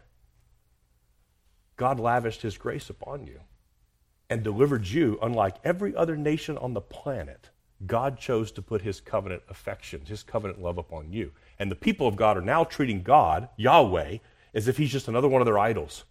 [1.75, 3.39] God lavished his grace upon you
[4.29, 7.49] and delivered you, unlike every other nation on the planet.
[7.85, 11.31] God chose to put his covenant affections, his covenant love upon you.
[11.59, 14.17] And the people of God are now treating God, Yahweh,
[14.53, 16.05] as if he's just another one of their idols.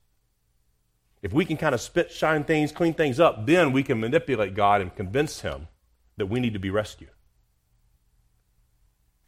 [1.23, 4.55] If we can kind of spit, shine things, clean things up, then we can manipulate
[4.55, 5.69] God and convince him
[6.17, 7.11] that we need to be rescued.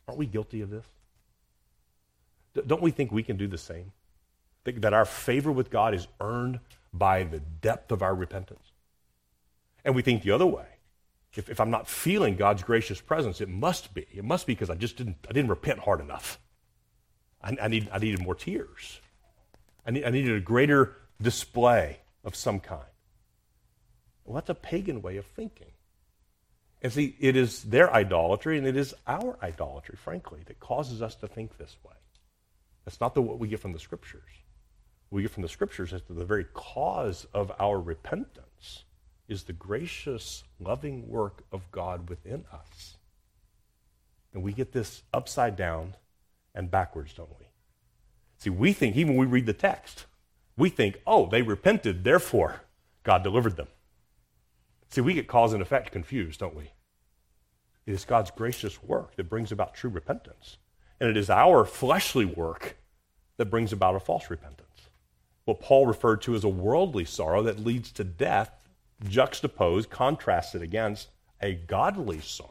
[0.09, 0.85] Aren't we guilty of this?
[2.67, 3.93] Don't we think we can do the same?
[4.65, 6.61] Think that our favor with God is earned
[6.93, 8.73] by the depth of our repentance.
[9.85, 10.67] And we think the other way.
[11.35, 14.07] If, if I'm not feeling God's gracious presence, it must be.
[14.13, 16.39] It must be because I just didn't, I didn't repent hard enough.
[17.43, 19.01] I, I, need, I needed more tears.
[19.85, 22.83] I, need, I needed a greater display of some kind.
[24.25, 25.73] Well, that's a pagan way of thinking.
[26.83, 31.15] And see, it is their idolatry and it is our idolatry, frankly, that causes us
[31.17, 31.95] to think this way.
[32.85, 34.23] That's not the, what we get from the scriptures.
[35.09, 38.85] What we get from the scriptures is that the very cause of our repentance
[39.29, 42.99] is the gracious, loving work of God within us.
[44.35, 45.95] And we get this upside down
[46.55, 47.47] and backwards, don't we?
[48.39, 50.05] See, we think, even when we read the text,
[50.57, 52.63] we think, oh, they repented, therefore
[53.03, 53.69] God delivered them.
[54.89, 56.71] See, we get cause and effect confused, don't we?
[57.87, 60.57] It is God's gracious work that brings about true repentance.
[61.01, 62.77] And it is our fleshly work
[63.37, 64.89] that brings about a false repentance.
[65.45, 68.51] What Paul referred to as a worldly sorrow that leads to death,
[69.07, 71.09] juxtaposed, contrasted against
[71.43, 72.51] a godly sorrow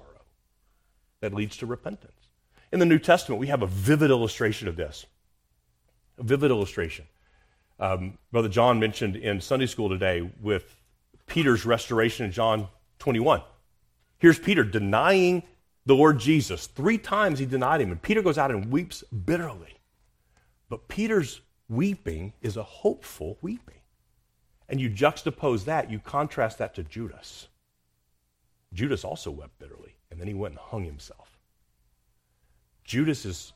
[1.21, 2.27] that leads to repentance.
[2.71, 5.05] In the New Testament, we have a vivid illustration of this.
[6.19, 7.05] A vivid illustration
[7.79, 10.75] um, Brother John mentioned in Sunday school today with
[11.27, 12.67] Peter's restoration in John
[12.99, 13.41] 21.
[14.17, 15.43] Here's Peter denying
[15.85, 16.67] the Lord Jesus.
[16.67, 19.79] Three times he denied him, and Peter goes out and weeps bitterly.
[20.69, 23.81] But Peter's weeping is a hopeful weeping.
[24.69, 27.47] And you juxtapose that, you contrast that to Judas.
[28.73, 31.37] Judas also wept bitterly, and then he went and hung himself.
[32.83, 33.53] Judas's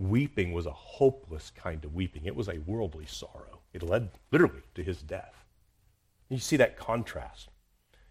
[0.00, 2.24] weeping was a hopeless kind of weeping.
[2.24, 3.60] It was a worldly sorrow.
[3.72, 5.44] It led literally to his death.
[6.28, 7.48] And you see that contrast.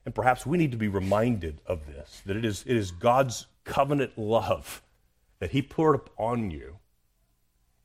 [0.06, 3.48] And perhaps we need to be reminded of this that it is, it is God's
[3.64, 4.82] covenant love
[5.40, 6.78] that he poured upon you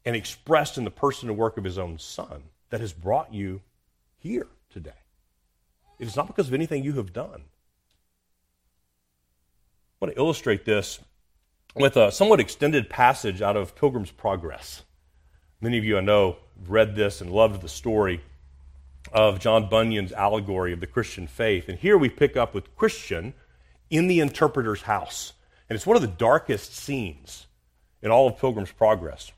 [0.04, 3.62] and expressed in the person and work of his own son that has brought you
[4.18, 4.90] here today.
[5.98, 7.44] It is not because of anything you have done.
[9.92, 10.98] I want to illustrate this
[11.74, 14.82] with a somewhat extended passage out of Pilgrim's Progress.
[15.60, 16.36] Many of you I know
[16.68, 18.20] read this and loved the story
[19.12, 21.68] of John Bunyan's allegory of the Christian faith.
[21.68, 23.34] And here we pick up with Christian
[23.90, 25.32] in the interpreter's house.
[25.68, 27.46] And it's one of the darkest scenes
[28.02, 29.32] in all of Pilgrim's Progress.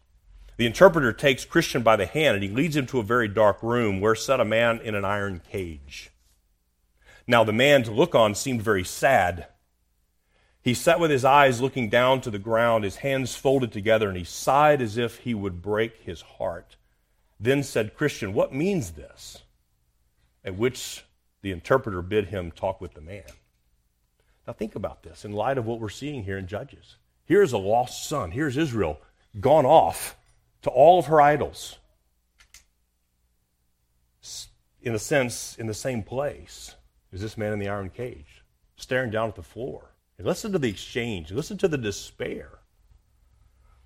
[0.56, 3.62] The interpreter takes Christian by the hand and he leads him to a very dark
[3.62, 6.10] room where sat a man in an iron cage.
[7.26, 9.46] Now, the man to look on seemed very sad.
[10.66, 14.18] He sat with his eyes looking down to the ground, his hands folded together, and
[14.18, 16.74] he sighed as if he would break his heart.
[17.38, 19.44] Then said Christian, What means this?
[20.44, 21.04] At which
[21.40, 23.22] the interpreter bid him talk with the man.
[24.44, 26.96] Now, think about this in light of what we're seeing here in Judges.
[27.26, 28.32] Here's a lost son.
[28.32, 28.98] Here's Israel
[29.38, 30.16] gone off
[30.62, 31.78] to all of her idols.
[34.82, 36.74] In a sense, in the same place
[37.12, 38.42] is this man in the iron cage,
[38.76, 39.92] staring down at the floor.
[40.18, 42.58] And listen to the exchange, listen to the despair.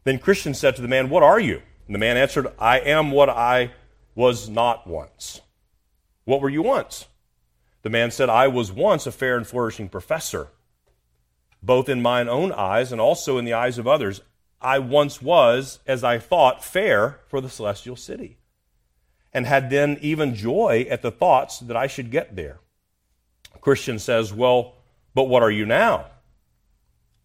[0.05, 1.63] Then Christian said to the man, What are you?
[1.87, 3.73] And the man answered, I am what I
[4.15, 5.41] was not once.
[6.25, 7.07] What were you once?
[7.83, 10.49] The man said, I was once a fair and flourishing professor,
[11.63, 14.21] both in mine own eyes and also in the eyes of others.
[14.61, 18.37] I once was, as I thought, fair for the celestial city,
[19.33, 22.61] and had then even joy at the thoughts that I should get there.
[23.61, 24.75] Christian says, Well,
[25.15, 26.07] but what are you now?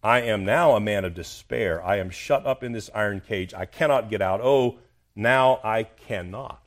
[0.02, 1.84] I am now a man of despair.
[1.84, 3.54] I am shut up in this iron cage.
[3.54, 4.40] I cannot get out.
[4.42, 4.78] Oh,
[5.14, 6.62] now I cannot.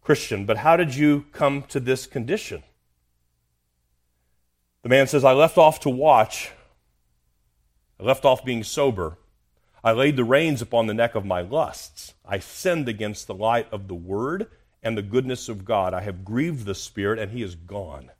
[0.00, 2.62] Christian, but how did you come to this condition?
[4.82, 6.52] The man says, I left off to watch.
[8.00, 9.18] I left off being sober.
[9.84, 12.14] I laid the reins upon the neck of my lusts.
[12.24, 14.48] I sinned against the light of the word
[14.82, 15.92] and the goodness of God.
[15.92, 18.10] I have grieved the Spirit, and he is gone.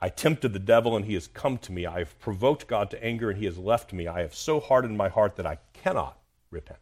[0.00, 1.84] I tempted the devil, and he has come to me.
[1.84, 4.06] I have provoked God to anger, and he has left me.
[4.06, 6.18] I have so hardened my heart that I cannot
[6.50, 6.78] repent.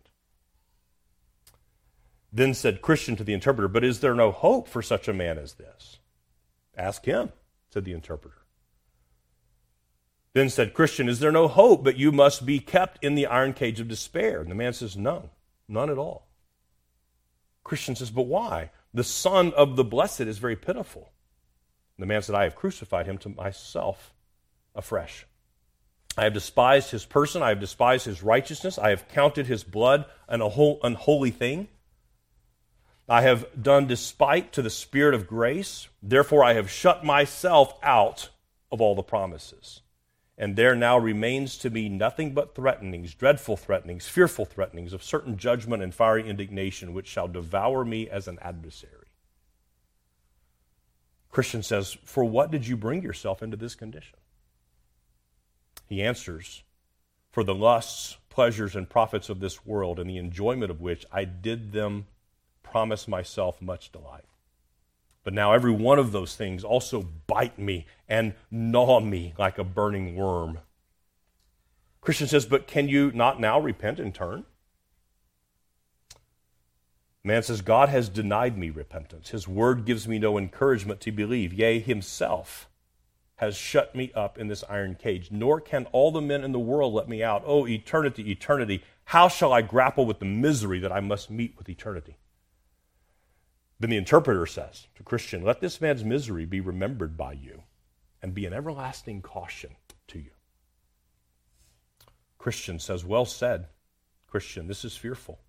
[2.33, 5.39] Then said Christian to the interpreter, But is there no hope for such a man
[5.39, 5.99] as this?
[6.77, 7.33] Ask him,
[7.71, 8.37] said the interpreter.
[10.35, 13.55] Then said Christian, Is there no hope, but you must be kept in the iron
[13.55, 14.41] cage of despair?
[14.41, 15.31] And the man says, No,
[15.67, 16.29] none at all.
[17.65, 18.71] Christian says, But why?
[18.95, 21.11] The Son of the Blessed is very pitiful.
[21.99, 24.15] The man said, I have crucified him to myself
[24.75, 25.27] afresh.
[26.17, 27.43] I have despised his person.
[27.43, 28.79] I have despised his righteousness.
[28.79, 31.69] I have counted his blood an unholy thing.
[33.09, 35.89] I have done despite to the Spirit of grace.
[36.03, 38.29] Therefore, I have shut myself out
[38.71, 39.81] of all the promises.
[40.37, 45.37] And there now remains to me nothing but threatenings, dreadful threatenings, fearful threatenings of certain
[45.37, 48.98] judgment and fiery indignation, which shall devour me as an adversary.
[51.31, 54.19] Christian says, For what did you bring yourself into this condition?
[55.87, 56.63] He answers,
[57.31, 61.25] For the lusts, pleasures, and profits of this world, and the enjoyment of which I
[61.25, 62.07] did them
[62.63, 64.25] promise myself much delight.
[65.25, 69.65] But now every one of those things also bite me and gnaw me like a
[69.65, 70.61] burning worm.
[72.01, 74.45] Christian says, But can you not now repent and turn?
[77.29, 79.29] Man says, God has denied me repentance.
[79.29, 81.53] His word gives me no encouragement to believe.
[81.53, 82.71] Yea, himself
[83.37, 85.31] has shut me up in this iron cage.
[85.31, 87.43] Nor can all the men in the world let me out.
[87.45, 88.83] Oh, eternity, eternity.
[89.05, 92.17] How shall I grapple with the misery that I must meet with eternity?
[93.79, 97.65] Then the interpreter says to Christian, Let this man's misery be remembered by you
[98.23, 100.31] and be an everlasting caution to you.
[102.39, 103.67] Christian says, Well said,
[104.27, 105.41] Christian, this is fearful.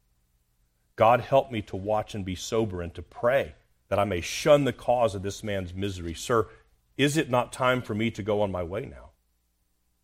[1.00, 3.56] God help me to watch and be sober and to pray
[3.88, 6.14] that I may shun the cause of this man's misery.
[6.14, 6.50] Sir,
[6.98, 9.12] is it not time for me to go on my way now?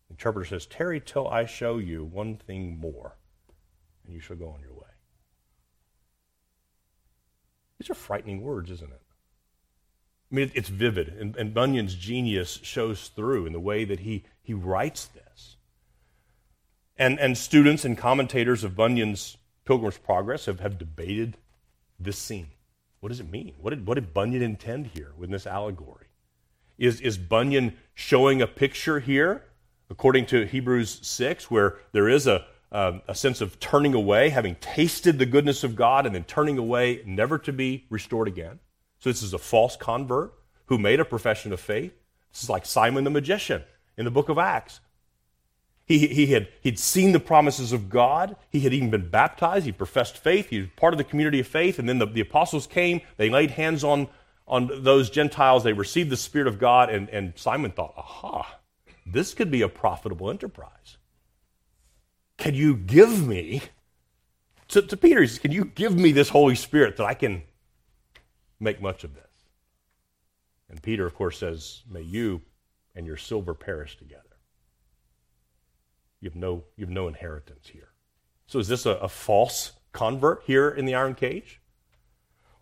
[0.08, 3.18] The interpreter says, Tarry till I show you one thing more,
[4.06, 4.88] and you shall go on your way.
[7.78, 9.02] These are frightening words, isn't it?
[10.32, 14.24] I mean, it's vivid, and, and Bunyan's genius shows through in the way that he,
[14.40, 15.56] he writes this.
[16.96, 21.36] And, and students and commentators of Bunyan's Pilgrim's Progress have, have debated
[22.00, 22.48] this scene.
[23.00, 23.54] What does it mean?
[23.60, 26.06] What did, what did Bunyan intend here with this allegory?
[26.78, 29.44] Is, is Bunyan showing a picture here,
[29.90, 35.18] according to Hebrews 6, where there is a, a sense of turning away, having tasted
[35.18, 38.58] the goodness of God, and then turning away, never to be restored again?
[38.98, 40.32] So this is a false convert
[40.66, 41.92] who made a profession of faith.
[42.32, 43.62] This is like Simon the magician
[43.96, 44.80] in the book of Acts.
[45.86, 48.34] He, he had he'd seen the promises of God.
[48.50, 49.66] He had even been baptized.
[49.66, 50.48] He professed faith.
[50.48, 51.78] He was part of the community of faith.
[51.78, 53.02] And then the, the apostles came.
[53.16, 54.08] They laid hands on,
[54.48, 55.62] on those Gentiles.
[55.62, 56.90] They received the Spirit of God.
[56.90, 58.58] And, and Simon thought, aha,
[59.06, 60.96] this could be a profitable enterprise.
[62.36, 63.62] Can you give me,
[64.68, 67.42] to, to Peter, he says, can you give me this Holy Spirit that I can
[68.58, 69.22] make much of this?
[70.68, 72.42] And Peter, of course, says, may you
[72.96, 74.22] and your silver perish together.
[76.26, 77.90] You have no, you have no inheritance here.
[78.48, 81.60] So is this a, a false convert here in the iron cage?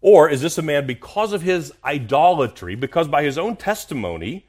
[0.03, 4.49] Or is this a man because of his idolatry, because by his own testimony,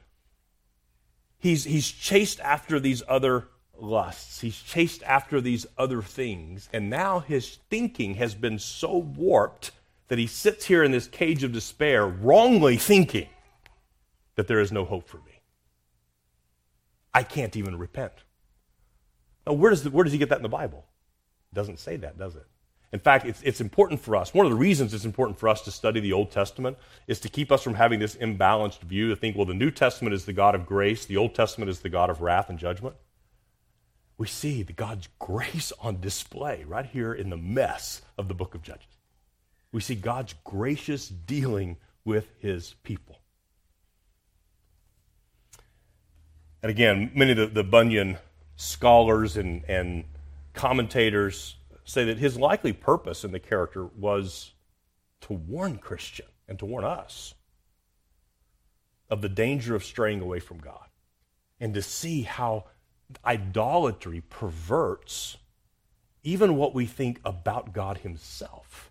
[1.38, 3.48] he's, he's chased after these other
[3.78, 9.70] lusts, he's chased after these other things, and now his thinking has been so warped
[10.08, 13.28] that he sits here in this cage of despair, wrongly thinking
[14.34, 15.40] that there is no hope for me.
[17.14, 18.12] I can't even repent.
[19.46, 20.84] Now, where does, the, where does he get that in the Bible?
[21.52, 22.46] It doesn't say that, does it?
[22.92, 24.32] In fact, it's, it's important for us.
[24.32, 27.28] One of the reasons it's important for us to study the Old Testament is to
[27.28, 30.32] keep us from having this imbalanced view to think, well, the New Testament is the
[30.32, 32.96] God of grace, the Old Testament is the God of wrath and judgment.
[34.18, 38.54] We see the God's grace on display right here in the mess of the book
[38.54, 38.86] of Judges.
[39.72, 43.20] We see God's gracious dealing with his people.
[46.62, 48.16] And again, many of the, the Bunyan
[48.56, 50.04] scholars and, and
[50.54, 54.52] commentators say that his likely purpose in the character was
[55.20, 57.34] to warn Christian and to warn us
[59.08, 60.88] of the danger of straying away from God
[61.60, 62.64] and to see how
[63.24, 65.36] idolatry perverts
[66.24, 68.90] even what we think about God Himself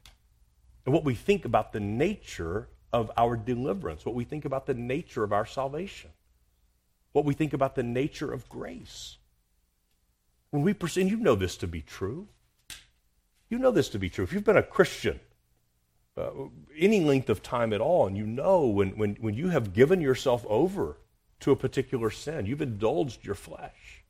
[0.85, 4.73] and what we think about the nature of our deliverance, what we think about the
[4.73, 6.11] nature of our salvation,
[7.11, 9.17] what we think about the nature of grace.
[10.55, 12.29] When we perceive, you know this to be true.
[13.49, 14.23] You know this to be true.
[14.23, 15.19] If you've been a Christian
[16.15, 16.29] uh,
[16.77, 19.99] any length of time at all, and you know when, when, when you have given
[19.99, 20.95] yourself over
[21.41, 24.05] to a particular sin, you've indulged your flesh,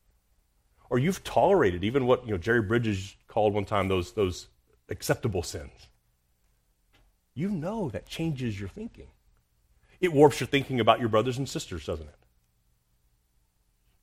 [0.91, 4.45] or you've tolerated even what you know Jerry Bridges called one time those, those
[4.87, 5.87] acceptable sins.
[7.33, 9.07] You know that changes your thinking.
[9.99, 12.24] It warps your thinking about your brothers and sisters, doesn't it?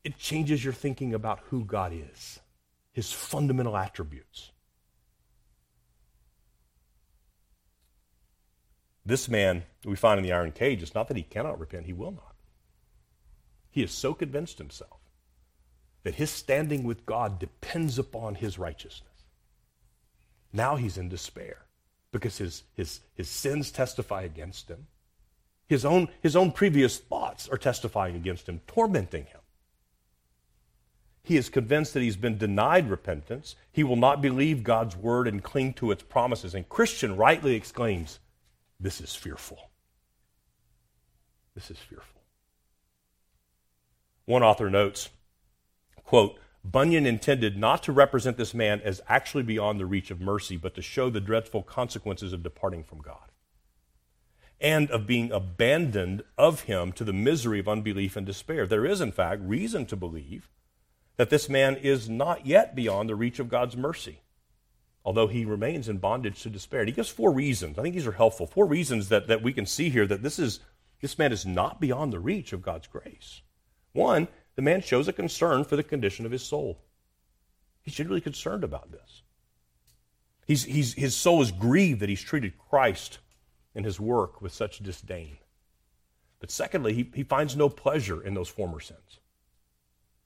[0.05, 2.41] It changes your thinking about who God is,
[2.93, 4.51] his fundamental attributes.
[9.05, 11.93] This man we find in the iron cage, it's not that he cannot repent, he
[11.93, 12.35] will not.
[13.71, 15.01] He has so convinced himself
[16.05, 19.09] that his standing with God depends upon his righteousness.
[20.53, 21.59] Now he's in despair
[22.11, 24.87] because his, his, his sins testify against him.
[25.69, 29.41] His own, his own previous thoughts are testifying against him, tormenting him.
[31.25, 33.55] He is convinced that he's been denied repentance.
[33.71, 36.55] He will not believe God's word and cling to its promises.
[36.55, 38.19] And Christian rightly exclaims,
[38.81, 39.71] this is fearful.
[41.55, 42.23] This is fearful.
[44.25, 45.11] One author notes,
[46.03, 50.57] quote, Bunyan intended not to represent this man as actually beyond the reach of mercy,
[50.57, 53.31] but to show the dreadful consequences of departing from God
[54.61, 58.65] and of being abandoned of him to the misery of unbelief and despair.
[58.65, 60.49] There is, in fact, reason to believe
[61.23, 64.19] that this man is not yet beyond the reach of God's mercy
[65.05, 66.81] although he remains in bondage to despair.
[66.81, 67.79] And he gives four reasons.
[67.79, 68.47] I think these are helpful.
[68.47, 70.61] Four reasons that, that we can see here that this is
[71.01, 73.43] this man is not beyond the reach of God's grace.
[73.93, 76.79] One, the man shows a concern for the condition of his soul.
[77.83, 79.23] He's genuinely concerned about this.
[80.47, 83.19] He's, he's, his soul is grieved that he's treated Christ
[83.75, 85.39] and his work with such disdain.
[86.39, 89.19] But secondly, he, he finds no pleasure in those former sins.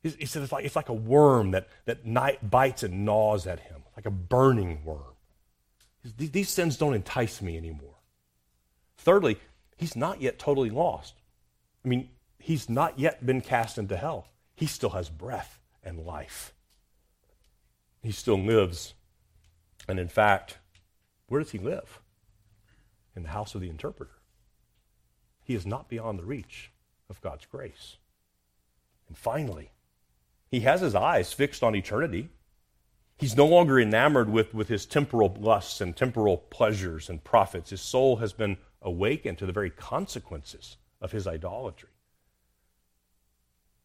[0.03, 3.59] He, said it's like, it's like a worm that, that night bites and gnaws at
[3.59, 5.15] him like a burning worm.
[6.17, 7.97] These sins don't entice me anymore.
[8.99, 9.39] Thirdly,
[9.77, 11.15] he's not yet totally lost.
[11.85, 14.29] I mean, he's not yet been cast into hell.
[14.55, 16.55] He still has breath and life.
[18.03, 18.95] He still lives.
[19.89, 20.59] And in fact,
[21.27, 22.01] where does he live?
[23.17, 24.13] In the house of the interpreter.
[25.43, 26.71] He is not beyond the reach
[27.09, 27.97] of God's grace.
[29.09, 29.71] And finally,
[30.51, 32.29] he has his eyes fixed on eternity.
[33.19, 37.71] He's no longer enamored with, with his temporal lusts and temporal pleasures and profits.
[37.71, 41.89] His soul has been awakened to the very consequences of his idolatry.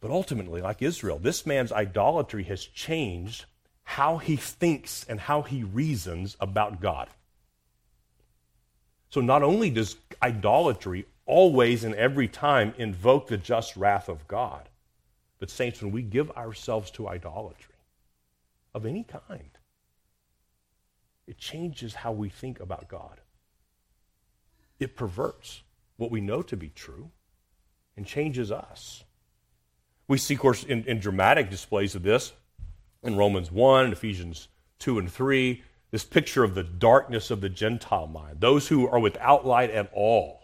[0.02, 3.46] But ultimately, like Israel, this man's idolatry has changed
[3.84, 7.10] how he thinks and how he reasons about God.
[9.10, 14.70] So not only does idolatry always and every time invoke the just wrath of God,
[15.42, 17.76] but, saints, when we give ourselves to idolatry,
[18.74, 19.58] of any kind.
[21.28, 23.20] It changes how we think about God.
[24.80, 25.62] It perverts
[25.98, 27.12] what we know to be true
[27.96, 29.04] and changes us.
[30.08, 32.34] We see, of course, in, in dramatic displays of this
[33.04, 34.48] in Romans 1, Ephesians
[34.80, 39.00] 2 and 3, this picture of the darkness of the Gentile mind, those who are
[39.00, 40.40] without light at all.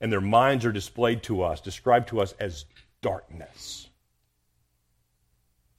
[0.00, 2.66] And their minds are displayed to us, described to us as
[3.00, 3.88] darkness.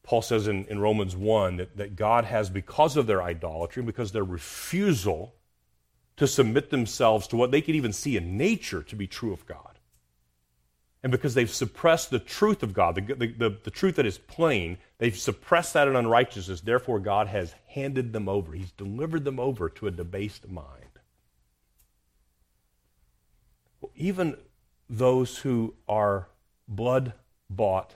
[0.03, 4.11] Paul says in, in Romans 1 that, that God has, because of their idolatry, because
[4.11, 5.35] their refusal
[6.17, 9.45] to submit themselves to what they could even see in nature to be true of
[9.45, 9.79] God,
[11.01, 14.17] and because they've suppressed the truth of God, the, the, the, the, truth that is
[14.17, 16.59] plain, they've suppressed that in unrighteousness.
[16.59, 18.51] Therefore, God has handed them over.
[18.51, 20.99] He's delivered them over to a debased mind.
[23.79, 24.35] Well, even
[24.89, 26.27] those who are
[26.69, 27.13] blood
[27.49, 27.95] bought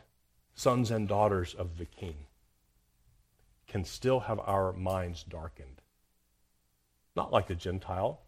[0.55, 2.15] sons and daughters of the King
[3.67, 5.81] can still have our minds darkened.
[7.15, 8.21] Not like the Gentile.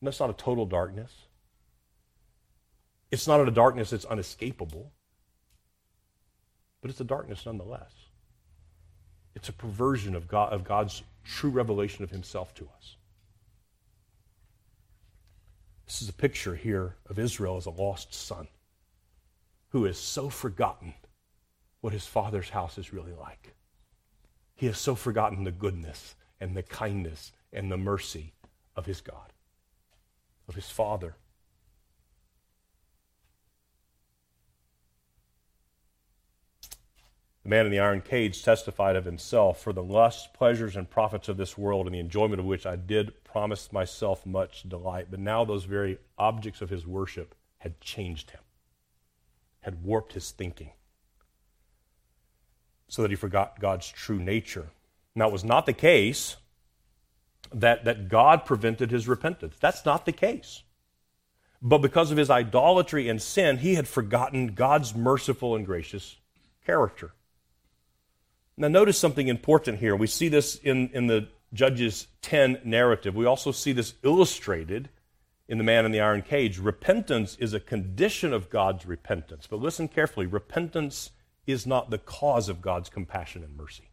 [0.00, 1.12] That's not a total darkness.
[3.10, 4.90] It's not a darkness that's unescapable,
[6.80, 7.92] but it's a darkness nonetheless.
[9.34, 12.96] It's a perversion of, God, of God's true revelation of himself to us.
[15.86, 18.48] This is a picture here of Israel as a lost son
[19.74, 20.94] who has so forgotten
[21.80, 23.56] what his father's house is really like.
[24.54, 28.34] He has so forgotten the goodness and the kindness and the mercy
[28.76, 29.32] of his God,
[30.46, 31.16] of his father.
[37.42, 41.28] The man in the iron cage testified of himself, For the lusts, pleasures, and profits
[41.28, 45.08] of this world, and the enjoyment of which I did promise myself much delight.
[45.10, 48.43] But now those very objects of his worship had changed him,
[49.64, 50.70] had warped his thinking,
[52.88, 54.68] so that he forgot God's true nature.
[55.14, 56.36] Now, it was not the case
[57.52, 59.56] that, that God prevented his repentance.
[59.60, 60.62] That's not the case.
[61.62, 66.16] But because of his idolatry and sin, he had forgotten God's merciful and gracious
[66.66, 67.12] character.
[68.56, 69.96] Now, notice something important here.
[69.96, 73.14] We see this in, in the Judges 10 narrative.
[73.14, 74.90] We also see this illustrated
[75.48, 76.58] in the man in the iron cage.
[76.58, 79.46] Repentance is a condition of God's repentance.
[79.48, 81.10] But listen carefully repentance
[81.46, 83.90] is not the cause of God's compassion and mercy.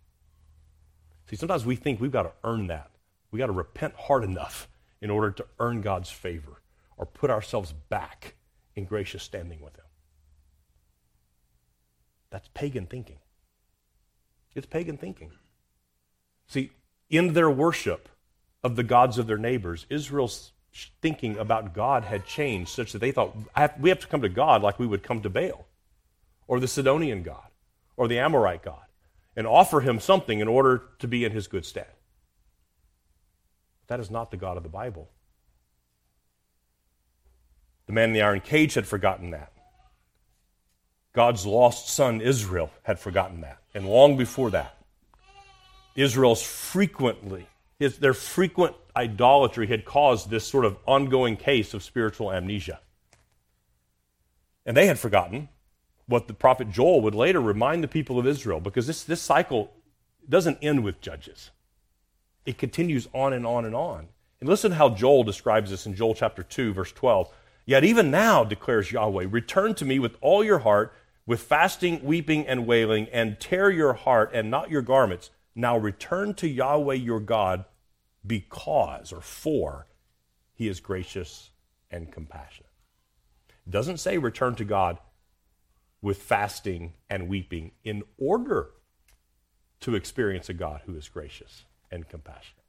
[1.30, 2.92] See, sometimes we think we've got to earn that.
[3.32, 4.68] We've got to repent hard enough
[5.02, 6.62] in order to earn God's favor
[6.98, 8.36] or put ourselves back
[8.76, 9.86] in gracious standing with Him.
[12.30, 13.20] That's pagan thinking.
[14.56, 15.32] It's pagan thinking.
[16.48, 16.72] See,
[17.10, 18.10] in their worship
[18.64, 20.52] of the gods of their neighbors, Israel's
[21.02, 23.36] thinking about God had changed such that they thought,
[23.80, 25.66] we have to come to God like we would come to Baal
[26.48, 27.48] or the Sidonian God
[27.98, 28.84] or the Amorite God
[29.36, 31.88] and offer him something in order to be in his good stead.
[33.88, 35.10] That is not the God of the Bible.
[37.88, 39.52] The man in the iron cage had forgotten that.
[41.14, 43.58] God's lost son Israel had forgotten that.
[43.74, 44.78] And long before that,
[45.96, 47.48] Israel's frequently,
[47.80, 52.80] his, their frequent idolatry had caused this sort of ongoing case of spiritual amnesia.
[54.66, 55.50] And they had forgotten
[56.06, 59.72] what the prophet Joel would later remind the people of Israel, because this, this cycle
[60.28, 61.52] doesn't end with Judges.
[62.46, 64.08] It continues on and on and on.
[64.40, 67.32] And listen to how Joel describes this in Joel chapter 2, verse 12.
[67.66, 70.94] Yet even now, declares Yahweh, return to me with all your heart
[71.26, 75.30] with fasting, weeping, and wailing, and tear your heart and not your garments.
[75.56, 77.66] Now return to Yahweh your God
[78.26, 79.88] because or for
[80.54, 81.50] he is gracious
[81.90, 82.72] and compassionate.
[83.66, 85.00] It doesn't say return to God
[86.02, 88.72] with fasting and weeping in order
[89.82, 92.62] to experience a God who is gracious and compassionate.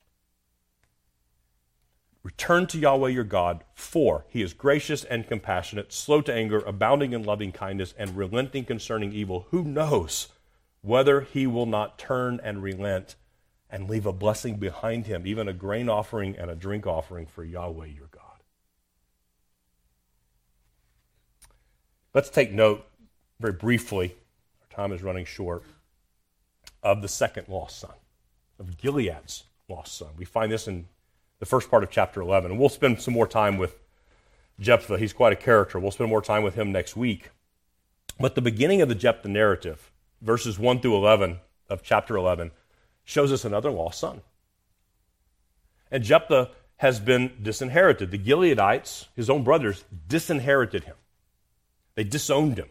[2.22, 7.12] Return to Yahweh your God, for he is gracious and compassionate, slow to anger, abounding
[7.12, 9.46] in loving kindness, and relenting concerning evil.
[9.50, 10.28] Who knows
[10.82, 13.16] whether he will not turn and relent
[13.73, 17.43] and leave a blessing behind him, even a grain offering and a drink offering for
[17.43, 18.23] Yahweh your God?
[22.14, 22.87] Let's take note
[23.41, 24.14] very briefly,
[24.61, 25.64] our time is running short,
[26.83, 27.95] of the second lost son,
[28.61, 30.11] of Gilead's lost son.
[30.16, 30.87] We find this in
[31.43, 32.53] the first part of chapter 11.
[32.53, 33.77] And we'll spend some more time with
[34.61, 34.97] Jephthah.
[34.99, 35.81] He's quite a character.
[35.81, 37.31] We'll spend more time with him next week.
[38.20, 42.53] But the beginning of the Jephthah narrative, verses 1 through 11 of chapter 11,
[43.12, 44.22] shows us another lost son.
[45.90, 48.10] And Jephthah has been disinherited.
[48.10, 50.96] The Gileadites, his own brothers, disinherited him.
[51.94, 52.68] They disowned him.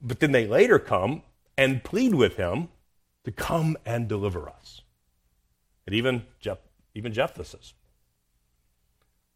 [0.00, 1.22] But then they later come
[1.56, 2.68] and plead with him
[3.24, 4.82] to come and deliver us.
[5.86, 6.68] And even Jephthah
[6.98, 7.74] even Jephthah says,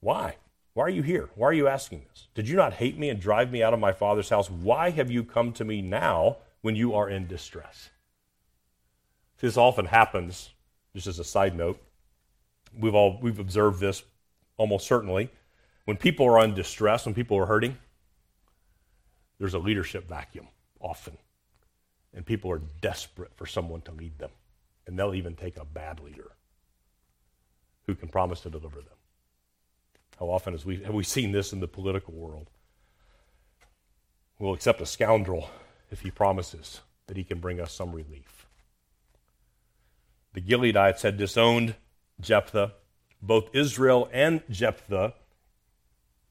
[0.01, 0.34] Why?
[0.74, 1.30] Why are you here?
[1.36, 2.26] Why are you asking this?
[2.34, 4.51] Did you not hate me and drive me out of my father's house?
[4.51, 7.90] Why have you come to me now when you are in distress?
[9.43, 10.51] This often happens,
[10.95, 11.78] just as a side note.
[12.78, 14.05] We've all we've observed this
[14.57, 15.30] almost certainly.
[15.84, 17.76] When people are in distress, when people are hurting,
[19.38, 20.47] there's a leadership vacuum
[20.80, 21.18] often.
[22.14, 24.30] and people are desperate for someone to lead them.
[24.86, 26.32] And they'll even take a bad leader
[27.86, 28.99] who can promise to deliver them.
[30.18, 32.51] How often we, have we seen this in the political world?
[34.38, 35.51] We'll accept a scoundrel
[35.90, 38.41] if he promises that he can bring us some relief.
[40.35, 41.74] The Gileadites had disowned
[42.20, 42.72] Jephthah.
[43.20, 45.14] Both Israel and Jephthah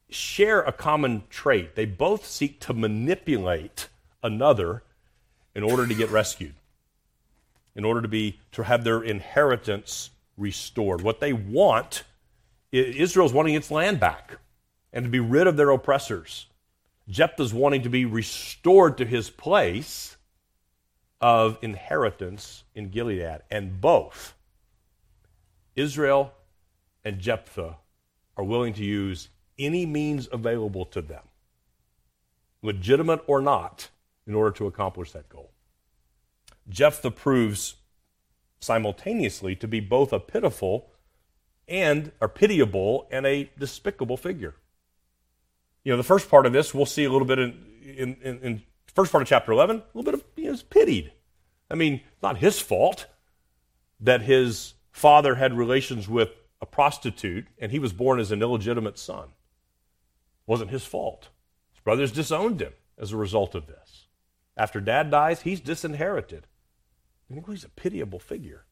[0.09, 1.75] share a common trait.
[1.75, 3.87] They both seek to manipulate
[4.23, 4.83] another
[5.55, 6.55] in order to get rescued,
[7.75, 11.01] in order to be to have their inheritance restored.
[11.01, 12.03] What they want,
[12.71, 14.37] Israel's wanting its land back
[14.91, 16.47] and to be rid of their oppressors.
[17.07, 20.17] Jephthah's wanting to be restored to his place
[21.21, 23.41] of inheritance in Gilead.
[23.49, 24.35] And both
[25.75, 26.33] Israel
[27.03, 27.77] and Jephthah
[28.37, 31.23] are willing to use any means available to them,
[32.61, 33.89] legitimate or not,
[34.25, 35.51] in order to accomplish that goal.
[36.69, 37.75] Jephthah proves
[38.59, 40.91] simultaneously to be both a pitiful
[41.67, 44.55] and a pitiable and a despicable figure.
[45.83, 48.39] You know, the first part of this we'll see a little bit in, in, in,
[48.39, 48.63] in
[48.93, 51.11] first part of chapter 11, a little bit of, you know, pitied.
[51.69, 53.07] I mean, not his fault
[53.99, 56.29] that his father had relations with
[56.61, 59.25] a prostitute and he was born as an illegitimate son.
[59.25, 61.29] It wasn't his fault.
[61.71, 64.07] His brothers disowned him as a result of this.
[64.57, 66.45] After dad dies, he's disinherited.
[67.29, 68.65] I think he's a pitiable figure.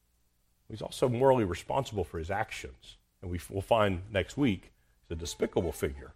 [0.70, 2.98] He's also morally responsible for his actions.
[3.22, 6.14] And we, will find next week he's a despicable figure.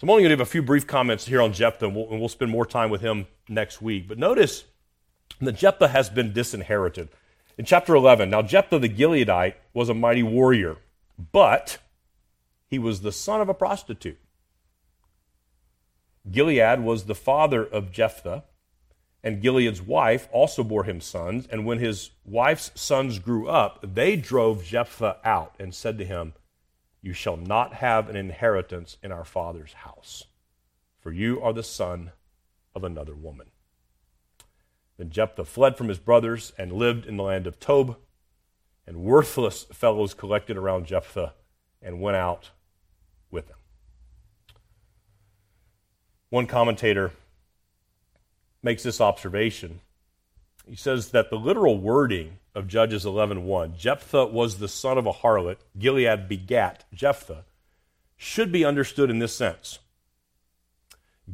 [0.00, 2.08] So I'm only going to give a few brief comments here on Jephthah, and we'll,
[2.08, 4.08] and we'll spend more time with him next week.
[4.08, 4.64] But notice
[5.42, 7.10] that Jephthah has been disinherited.
[7.58, 10.78] In chapter 11, now Jephthah the Gileadite was a mighty warrior,
[11.32, 11.76] but
[12.66, 14.16] he was the son of a prostitute.
[16.30, 18.44] Gilead was the father of Jephthah,
[19.22, 21.46] and Gilead's wife also bore him sons.
[21.52, 26.32] And when his wife's sons grew up, they drove Jephthah out and said to him,
[27.02, 30.24] You shall not have an inheritance in our father's house,
[31.00, 32.12] for you are the son
[32.74, 33.50] of another woman.
[34.98, 37.96] Then Jephthah fled from his brothers and lived in the land of Tob.
[38.86, 41.32] And worthless fellows collected around Jephthah
[41.80, 42.50] and went out
[43.30, 43.56] with him.
[46.28, 47.12] One commentator
[48.62, 49.80] makes this observation.
[50.70, 55.12] He says that the literal wording of Judges 11:1, Jephthah was the son of a
[55.12, 57.44] harlot, Gilead begat Jephthah,
[58.16, 59.80] should be understood in this sense.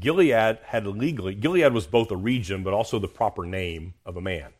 [0.01, 4.22] Gilead had legally, Gilead was both a region but also the proper name of a
[4.22, 4.55] man.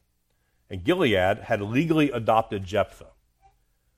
[0.69, 3.15] And Gilead had legally adopted Jephthah.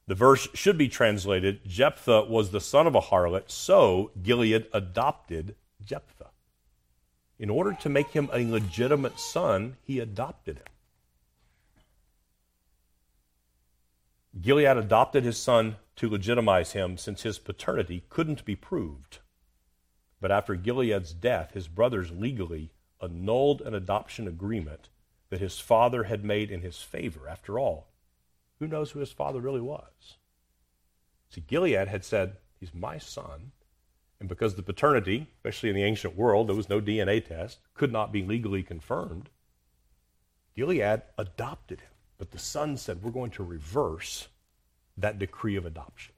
[0.06, 5.56] The verse should be translated Jephthah was the son of a harlot, so Gilead adopted
[5.84, 6.30] Jephthah.
[7.38, 10.64] In order to make him a legitimate son, he adopted him.
[14.40, 19.18] Gilead adopted his son to legitimize him since his paternity couldn't be proved.
[20.20, 24.88] But after Gilead's death, his brothers legally annulled an adoption agreement
[25.30, 27.28] that his father had made in his favor.
[27.28, 27.88] After all,
[28.58, 30.16] who knows who his father really was?
[31.30, 33.52] See, Gilead had said, He's my son,
[34.20, 37.92] and because the paternity, especially in the ancient world, there was no DNA test, could
[37.92, 39.30] not be legally confirmed,
[40.56, 41.90] Gilead adopted him.
[42.18, 44.26] But the son said, We're going to reverse
[44.96, 46.14] that decree of adoption.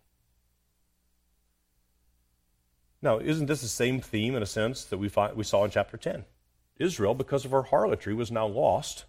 [3.02, 5.70] Now, isn't this the same theme in a sense that we, find, we saw in
[5.70, 6.24] chapter 10?
[6.78, 9.04] Israel, because of her harlotry, was now lost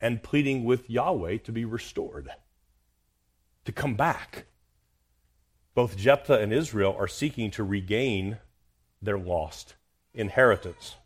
[0.00, 2.28] and pleading with Yahweh to be restored,
[3.64, 4.46] to come back
[5.76, 8.38] both Jephthah and Israel are seeking to regain
[9.02, 9.74] their lost
[10.14, 10.96] inheritance.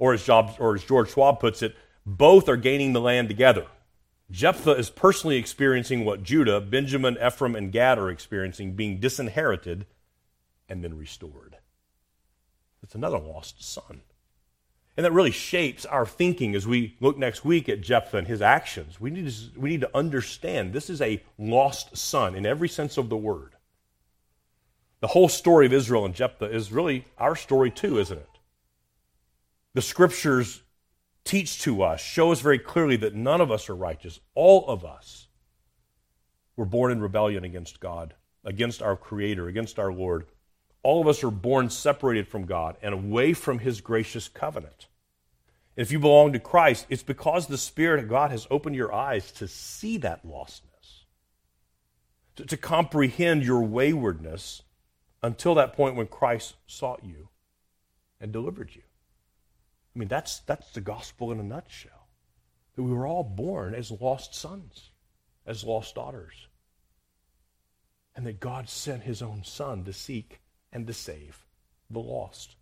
[0.00, 3.66] Or as, Job, or as George Schwab puts it, both are gaining the land together.
[4.28, 9.86] Jephthah is personally experiencing what Judah, Benjamin, Ephraim, and Gad are experiencing, being disinherited
[10.68, 11.58] and then restored.
[12.82, 14.00] It's another lost son.
[14.96, 18.42] And that really shapes our thinking as we look next week at Jephthah and his
[18.42, 19.00] actions.
[19.00, 22.96] We need to, we need to understand this is a lost son in every sense
[22.96, 23.55] of the word.
[25.06, 28.38] The whole story of Israel and Jephthah is really our story too, isn't it?
[29.72, 30.62] The scriptures
[31.22, 34.18] teach to us, show us very clearly that none of us are righteous.
[34.34, 35.28] All of us
[36.56, 40.26] were born in rebellion against God, against our Creator, against our Lord.
[40.82, 44.88] All of us are born separated from God and away from His gracious covenant.
[45.76, 49.30] If you belong to Christ, it's because the Spirit of God has opened your eyes
[49.34, 51.04] to see that lostness,
[52.34, 54.62] to, to comprehend your waywardness,
[55.26, 57.28] until that point when Christ sought you
[58.20, 58.82] and delivered you.
[59.94, 62.06] I mean, that's, that's the gospel in a nutshell.
[62.76, 64.90] that we were all born as lost sons,
[65.44, 66.46] as lost daughters,
[68.14, 70.40] and that God sent his own son to seek
[70.72, 71.44] and to save
[71.90, 72.54] the lost.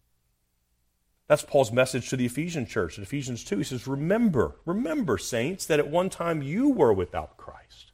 [1.28, 3.58] That's Paul's message to the Ephesian church in Ephesians 2.
[3.58, 7.92] He says, Remember, remember, saints, that at one time you were without Christ.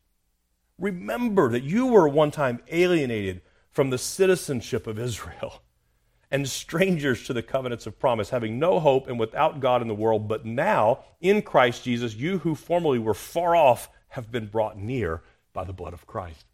[0.78, 5.62] Remember that you were one time alienated from the citizenship of Israel
[6.30, 9.94] and strangers to the covenants of promise, having no hope and without God in the
[9.94, 10.28] world.
[10.28, 15.22] But now, in Christ Jesus, you who formerly were far off have been brought near
[15.52, 16.44] by the blood of Christ.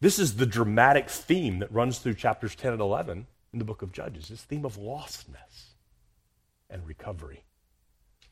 [0.00, 3.82] This is the dramatic theme that runs through chapters 10 and 11 in the book
[3.82, 5.74] of Judges this theme of lostness
[6.70, 7.44] and recovery.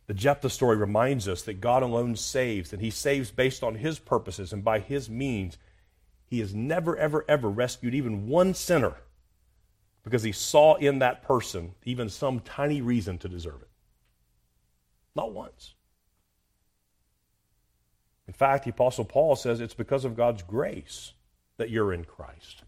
[0.07, 3.99] The Jephthah story reminds us that God alone saves, and He saves based on His
[3.99, 5.59] purposes and by His means.
[6.29, 8.95] He has never, ever, ever rescued even one sinner
[10.05, 13.71] because He saw in that person even some tiny reason to deserve it.
[15.17, 15.75] Not once.
[18.27, 21.13] In fact, the Apostle Paul says it's because of God's grace
[21.57, 22.63] that you're in Christ.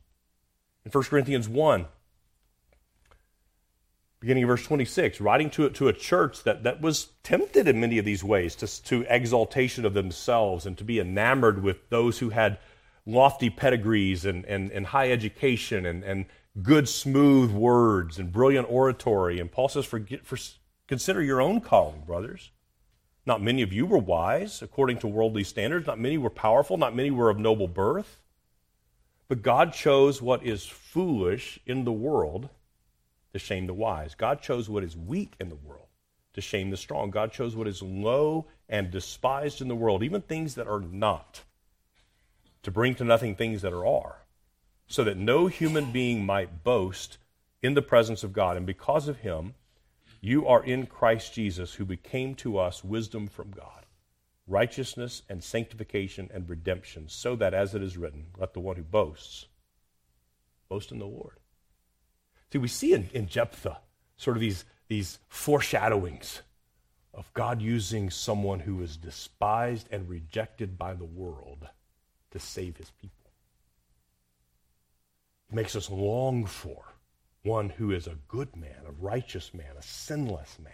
[0.86, 1.84] In 1 Corinthians 1,
[4.20, 7.98] beginning of verse 26, writing to, to a church that, that was tempted in many
[7.98, 12.30] of these ways to, to exaltation of themselves and to be enamored with those who
[12.30, 12.58] had
[13.10, 16.26] lofty pedigrees and, and, and high education and, and
[16.62, 19.40] good, smooth words and brilliant oratory.
[19.40, 20.36] And Paul says, Forget, for,
[20.90, 22.50] Consider your own calling, brothers.
[23.24, 26.96] Not many of you were wise according to worldly standards, not many were powerful, not
[26.96, 28.18] many were of noble birth.
[29.28, 32.48] But God chose what is foolish in the world
[33.32, 34.16] to shame the wise.
[34.16, 35.86] God chose what is weak in the world
[36.32, 37.10] to shame the strong.
[37.10, 41.42] God chose what is low and despised in the world, even things that are not,
[42.62, 44.24] to bring to nothing things that are are,
[44.86, 47.18] so that no human being might boast
[47.62, 48.56] in the presence of God.
[48.56, 49.54] And because of him,
[50.20, 53.86] you are in Christ Jesus, who became to us wisdom from God,
[54.46, 58.82] righteousness and sanctification and redemption, so that, as it is written, let the one who
[58.82, 59.46] boasts
[60.68, 61.38] boast in the Lord.
[62.52, 63.78] See, we see in, in Jephthah
[64.16, 66.42] sort of these, these foreshadowings
[67.14, 71.68] of God using someone who is despised and rejected by the world
[72.30, 73.30] to save his people.
[75.48, 76.84] He makes us long for
[77.42, 80.72] one who is a good man, a righteous man, a sinless man,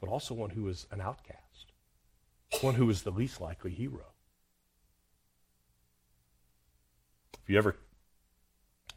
[0.00, 1.72] but also one who is an outcast,
[2.60, 4.04] one who is the least likely hero.
[7.42, 7.76] If you ever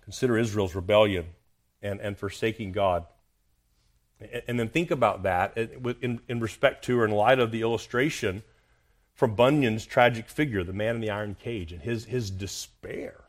[0.03, 1.27] consider Israel's rebellion
[1.81, 3.05] and, and forsaking God.
[4.47, 8.43] And then think about that in, in respect to or in light of the illustration
[9.13, 13.25] from Bunyan's tragic figure, the man in the iron cage, and his, his despair.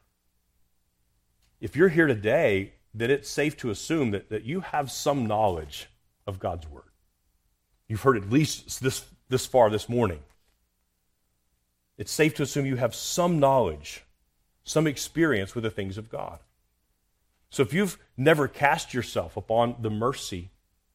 [1.60, 5.88] If you're here today, then it's safe to assume that, that you have some knowledge
[6.26, 6.84] of God's Word.
[7.88, 10.20] You've heard at least this, this far this morning.
[11.98, 14.02] It's safe to assume you have some knowledge,
[14.64, 16.38] some experience with the things of God.
[17.50, 20.50] So if you've never cast yourself upon the mercy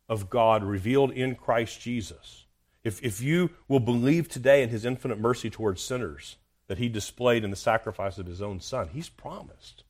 [0.09, 2.46] of God revealed in Christ Jesus,
[2.83, 7.43] if, if you will believe today in his infinite mercy towards sinners that he displayed
[7.43, 9.83] in the sacrifice of his own son, he's promised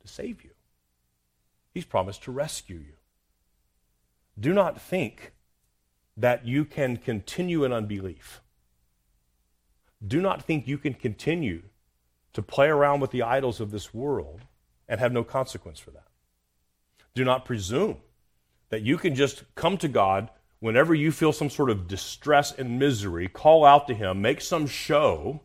[0.00, 0.50] to save you.
[1.72, 2.94] He's promised to rescue you.
[4.38, 5.32] Do not think
[6.16, 8.40] that you can continue in unbelief.
[10.06, 11.62] Do not think you can continue
[12.32, 14.42] to play around with the idols of this world
[14.88, 16.06] and have no consequence for that.
[17.14, 17.98] Do not presume
[18.70, 20.30] that you can just come to God
[20.60, 24.66] whenever you feel some sort of distress and misery, call out to Him, make some
[24.66, 25.40] show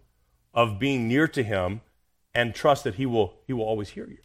[0.53, 1.81] of being near to Him,
[2.33, 4.19] and trust that He will, he will always hear you.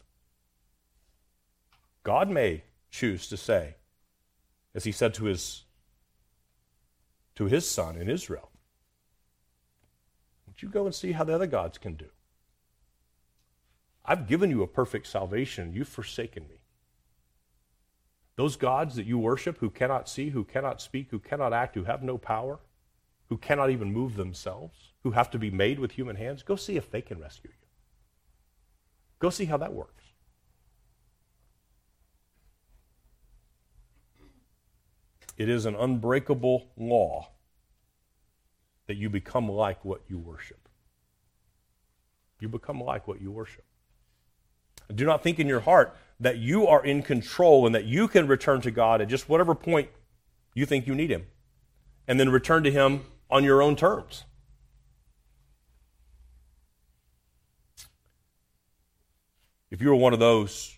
[2.03, 3.75] God may choose to say,
[4.75, 5.63] as He said to His,
[7.35, 8.51] to his son in Israel,
[10.45, 12.05] Would you go and see how the other gods can do?
[14.05, 15.73] I've given you a perfect salvation.
[15.73, 16.60] You've forsaken me.
[18.35, 21.83] Those gods that you worship who cannot see, who cannot speak, who cannot act, who
[21.83, 22.59] have no power,
[23.29, 26.77] who cannot even move themselves, who have to be made with human hands, go see
[26.77, 27.67] if they can rescue you.
[29.19, 30.03] Go see how that works.
[35.37, 37.29] It is an unbreakable law
[38.87, 40.67] that you become like what you worship.
[42.39, 43.63] You become like what you worship.
[44.93, 48.27] Do not think in your heart that you are in control and that you can
[48.27, 49.89] return to God at just whatever point
[50.53, 51.25] you think you need Him,
[52.07, 54.25] and then return to Him on your own terms.
[59.71, 60.77] If you are one of those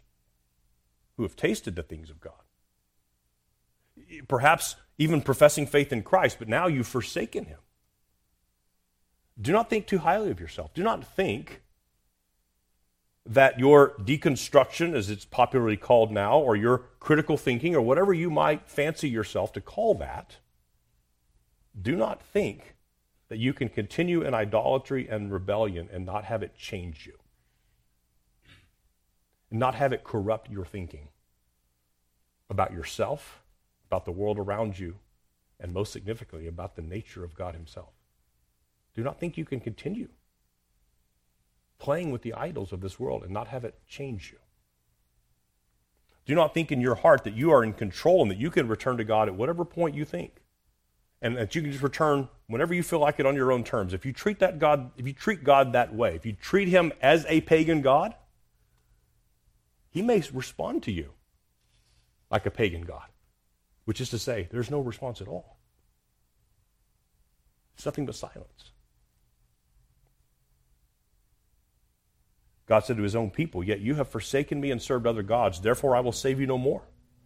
[1.17, 2.33] who have tasted the things of God,
[4.27, 7.57] perhaps even professing faith in Christ, but now you've forsaken him.
[9.41, 10.73] Do not think too highly of yourself.
[10.75, 11.62] Do not think
[13.26, 18.30] that your deconstruction, as it's popularly called now, or your critical thinking, or whatever you
[18.30, 20.38] might fancy yourself to call that,
[21.80, 22.76] do not think
[23.30, 27.13] that you can continue in idolatry and rebellion and not have it change you,
[29.49, 31.07] and not have it corrupt your thinking
[32.49, 33.41] about yourself,
[33.88, 34.95] about the world around you,
[35.59, 37.93] and most significantly, about the nature of God Himself.
[38.93, 40.09] Do not think you can continue
[41.84, 44.39] playing with the idols of this world and not have it change you.
[46.25, 48.69] Do not think in your heart that you are in control and that you can
[48.69, 50.38] return to God at whatever point you think.
[51.21, 53.93] And that you can just return whenever you feel like it on your own terms.
[53.93, 56.93] If you treat that God, if you treat God that way, if you treat him
[57.01, 58.15] as a pagan God,
[59.89, 61.11] he may respond to you
[62.31, 63.09] like a pagan God,
[63.84, 65.57] which is to say, there's no response at all.
[67.75, 68.72] It's nothing but silence.
[72.66, 75.61] God said to his own people, Yet you have forsaken me and served other gods,
[75.61, 76.84] therefore I will save you no more.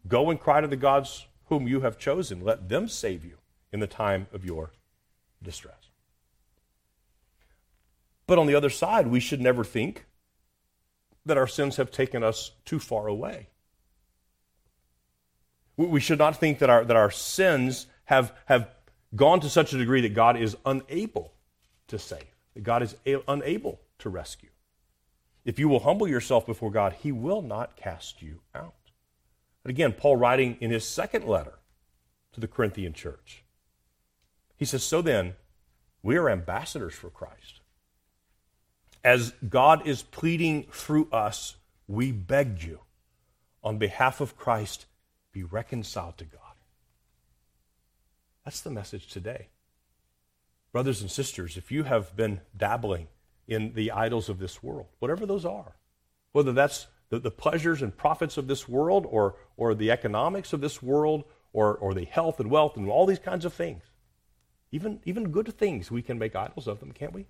[0.08, 2.44] Go and cry to the gods whom you have chosen.
[2.44, 3.38] Let them save you
[3.72, 4.72] in the time of your
[5.42, 5.90] distress.
[8.26, 10.06] But on the other side, we should never think
[11.26, 13.48] that our sins have taken us too far away.
[15.78, 18.70] We should not think that our, that our sins have, have
[19.16, 21.34] gone to such a degree that God is unable
[21.88, 22.26] to save,
[22.56, 24.50] that God is a- unable to rescue.
[25.48, 28.74] If you will humble yourself before God, He will not cast you out.
[29.64, 31.60] But again, Paul writing in his second letter
[32.34, 33.43] to the Corinthian church,
[34.58, 35.36] he says, So then,
[36.04, 37.62] we are ambassadors for Christ.
[39.06, 41.56] As God is pleading through us,
[41.88, 42.82] we beg you,
[43.64, 44.86] on behalf of Christ,
[45.32, 46.41] be reconciled to God.
[48.43, 49.48] That's the message today.
[50.74, 53.08] Brothers and sisters, if you have been dabbling
[53.48, 55.76] in the idols of this world, whatever those are.
[56.32, 60.62] Whether that's the, the pleasures and profits of this world or, or the economics of
[60.62, 61.24] this world
[61.54, 63.84] or, or the health and wealth and all these kinds of things.
[64.72, 67.26] Even, even good things, we can make idols of them, can't we?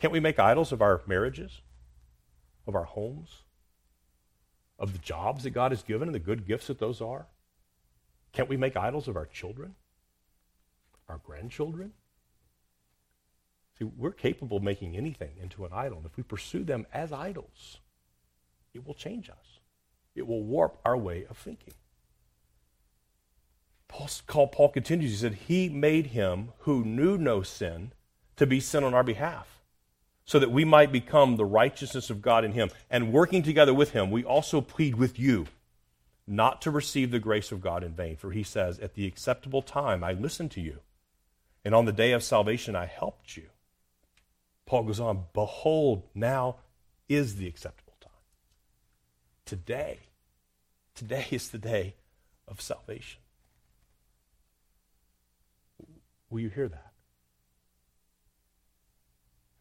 [0.00, 1.60] Can't we make idols of our marriages,
[2.66, 3.42] of our homes,
[4.78, 7.26] of the jobs that God has given and the good gifts that those are?
[8.32, 9.74] Can't we make idols of our children,
[11.08, 11.92] our grandchildren?
[13.84, 15.98] We're capable of making anything into an idol.
[15.98, 17.80] And if we pursue them as idols,
[18.74, 19.60] it will change us.
[20.14, 21.74] It will warp our way of thinking.
[23.88, 27.92] Paul, Paul continues, he said, He made him who knew no sin
[28.36, 29.60] to be sin on our behalf,
[30.24, 32.70] so that we might become the righteousness of God in him.
[32.90, 35.46] And working together with him, we also plead with you
[36.26, 38.16] not to receive the grace of God in vain.
[38.16, 40.78] For he says, At the acceptable time I listened to you,
[41.64, 43.48] and on the day of salvation I helped you.
[44.66, 46.56] Paul goes on, Behold, now
[47.08, 48.12] is the acceptable time.
[49.44, 50.00] Today,
[50.94, 51.96] today is the day
[52.48, 53.20] of salvation.
[56.30, 56.92] Will you hear that?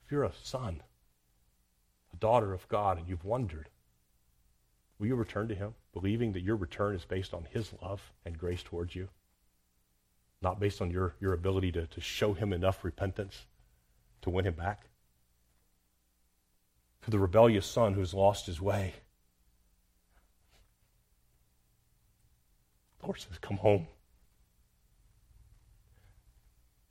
[0.06, 0.82] If you're a son,
[2.14, 3.70] a daughter of God, and you've wondered,
[4.98, 8.38] will you return to Him, believing that your return is based on His love and
[8.38, 9.10] grace towards you?
[10.42, 13.46] Not based on your, your ability to, to show Him enough repentance
[14.22, 14.86] to win Him back?
[17.04, 18.94] To the rebellious son who's lost his way.
[23.00, 23.88] The Lord says, Come home.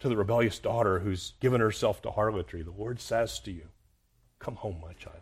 [0.00, 3.68] To the rebellious daughter who's given herself to harlotry, the Lord says to you,
[4.38, 5.20] Come home, my child.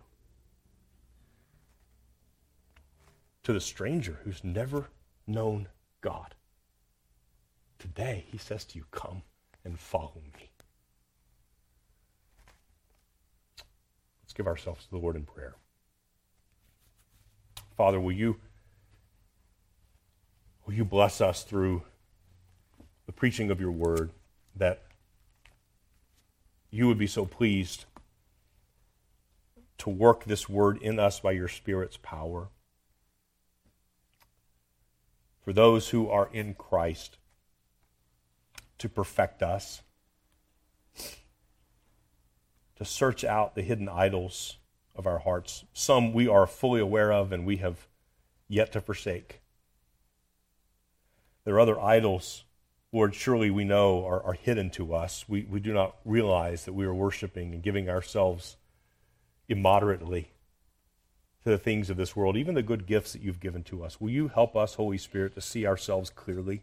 [3.43, 4.89] To the stranger who's never
[5.27, 5.69] known
[6.01, 6.35] God,
[7.79, 9.23] today he says to you, Come
[9.65, 10.48] and follow me.
[14.39, 15.57] Give ourselves to the Lord in prayer.
[17.77, 18.37] Father, will you,
[20.65, 21.83] will you bless us through
[23.07, 24.13] the preaching of your word
[24.55, 24.85] that
[26.71, 27.85] you would be so pleased
[29.79, 32.49] to work this word in us by your Spirit's power.
[35.43, 37.19] For those who are in Christ,
[38.79, 39.83] to perfect us
[42.79, 44.57] to search out the hidden idols
[44.95, 45.65] of our hearts.
[45.73, 47.87] Some we are fully aware of and we have
[48.49, 49.41] yet to forsake.
[51.45, 52.45] There are other idols,
[52.93, 55.29] Lord, surely we know are, are hidden to us.
[55.29, 58.57] We, we do not realize that we are worshiping and giving ourselves
[59.49, 60.33] immoderately
[61.45, 64.01] to the things of this world, even the good gifts that you've given to us.
[64.01, 66.63] Will you help us, Holy Spirit, to see ourselves clearly?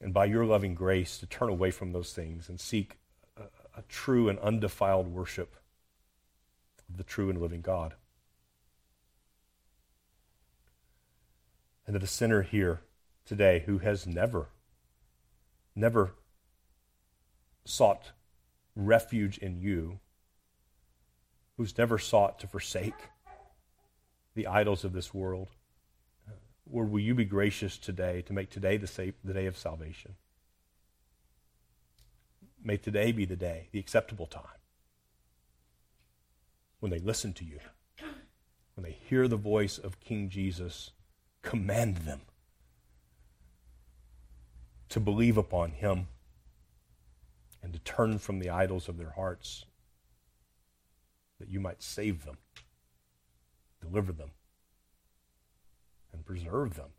[0.00, 2.98] and by your loving grace to turn away from those things and seek
[3.78, 5.54] a, true and undefiled worship
[6.88, 7.94] of the true and living God.
[11.86, 12.80] And to the sinner here
[13.24, 14.48] today who has never,
[15.74, 16.12] never
[17.64, 18.12] sought
[18.74, 20.00] refuge in you,
[21.56, 22.94] who's never sought to forsake
[24.34, 25.48] the idols of this world,
[26.28, 26.32] uh,
[26.70, 30.14] Lord, will you be gracious today to make today the, the day of salvation?
[32.62, 34.42] May today be the day, the acceptable time,
[36.80, 37.60] when they listen to you,
[38.74, 40.90] when they hear the voice of King Jesus,
[41.42, 42.20] command them
[44.88, 46.08] to believe upon him
[47.62, 49.64] and to turn from the idols of their hearts,
[51.38, 52.38] that you might save them,
[53.80, 54.30] deliver them,
[56.12, 56.90] and preserve them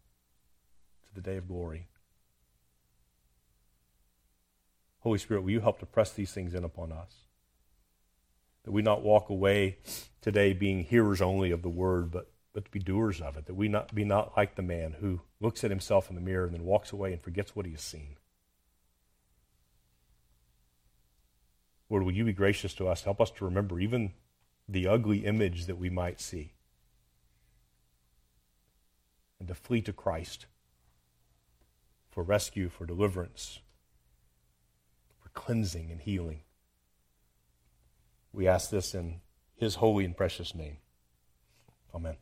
[1.08, 1.88] to the day of glory.
[5.00, 7.26] Holy Spirit, will you help to press these things in upon us?
[8.64, 9.78] That we not walk away
[10.22, 13.46] today being hearers only of the word, but, but to be doers of it.
[13.46, 16.46] That we not be not like the man who looks at himself in the mirror
[16.46, 18.18] and then walks away and forgets what he has seen.
[21.90, 23.04] Lord, will you be gracious to us?
[23.04, 24.12] Help us to remember even
[24.68, 26.54] the ugly image that we might see
[29.40, 30.46] and to flee to Christ
[32.12, 33.60] for rescue, for deliverance,
[35.34, 36.42] cleansing and healing.
[38.32, 39.22] We ask this in
[39.56, 40.78] his holy and precious name.
[41.94, 42.16] Amen.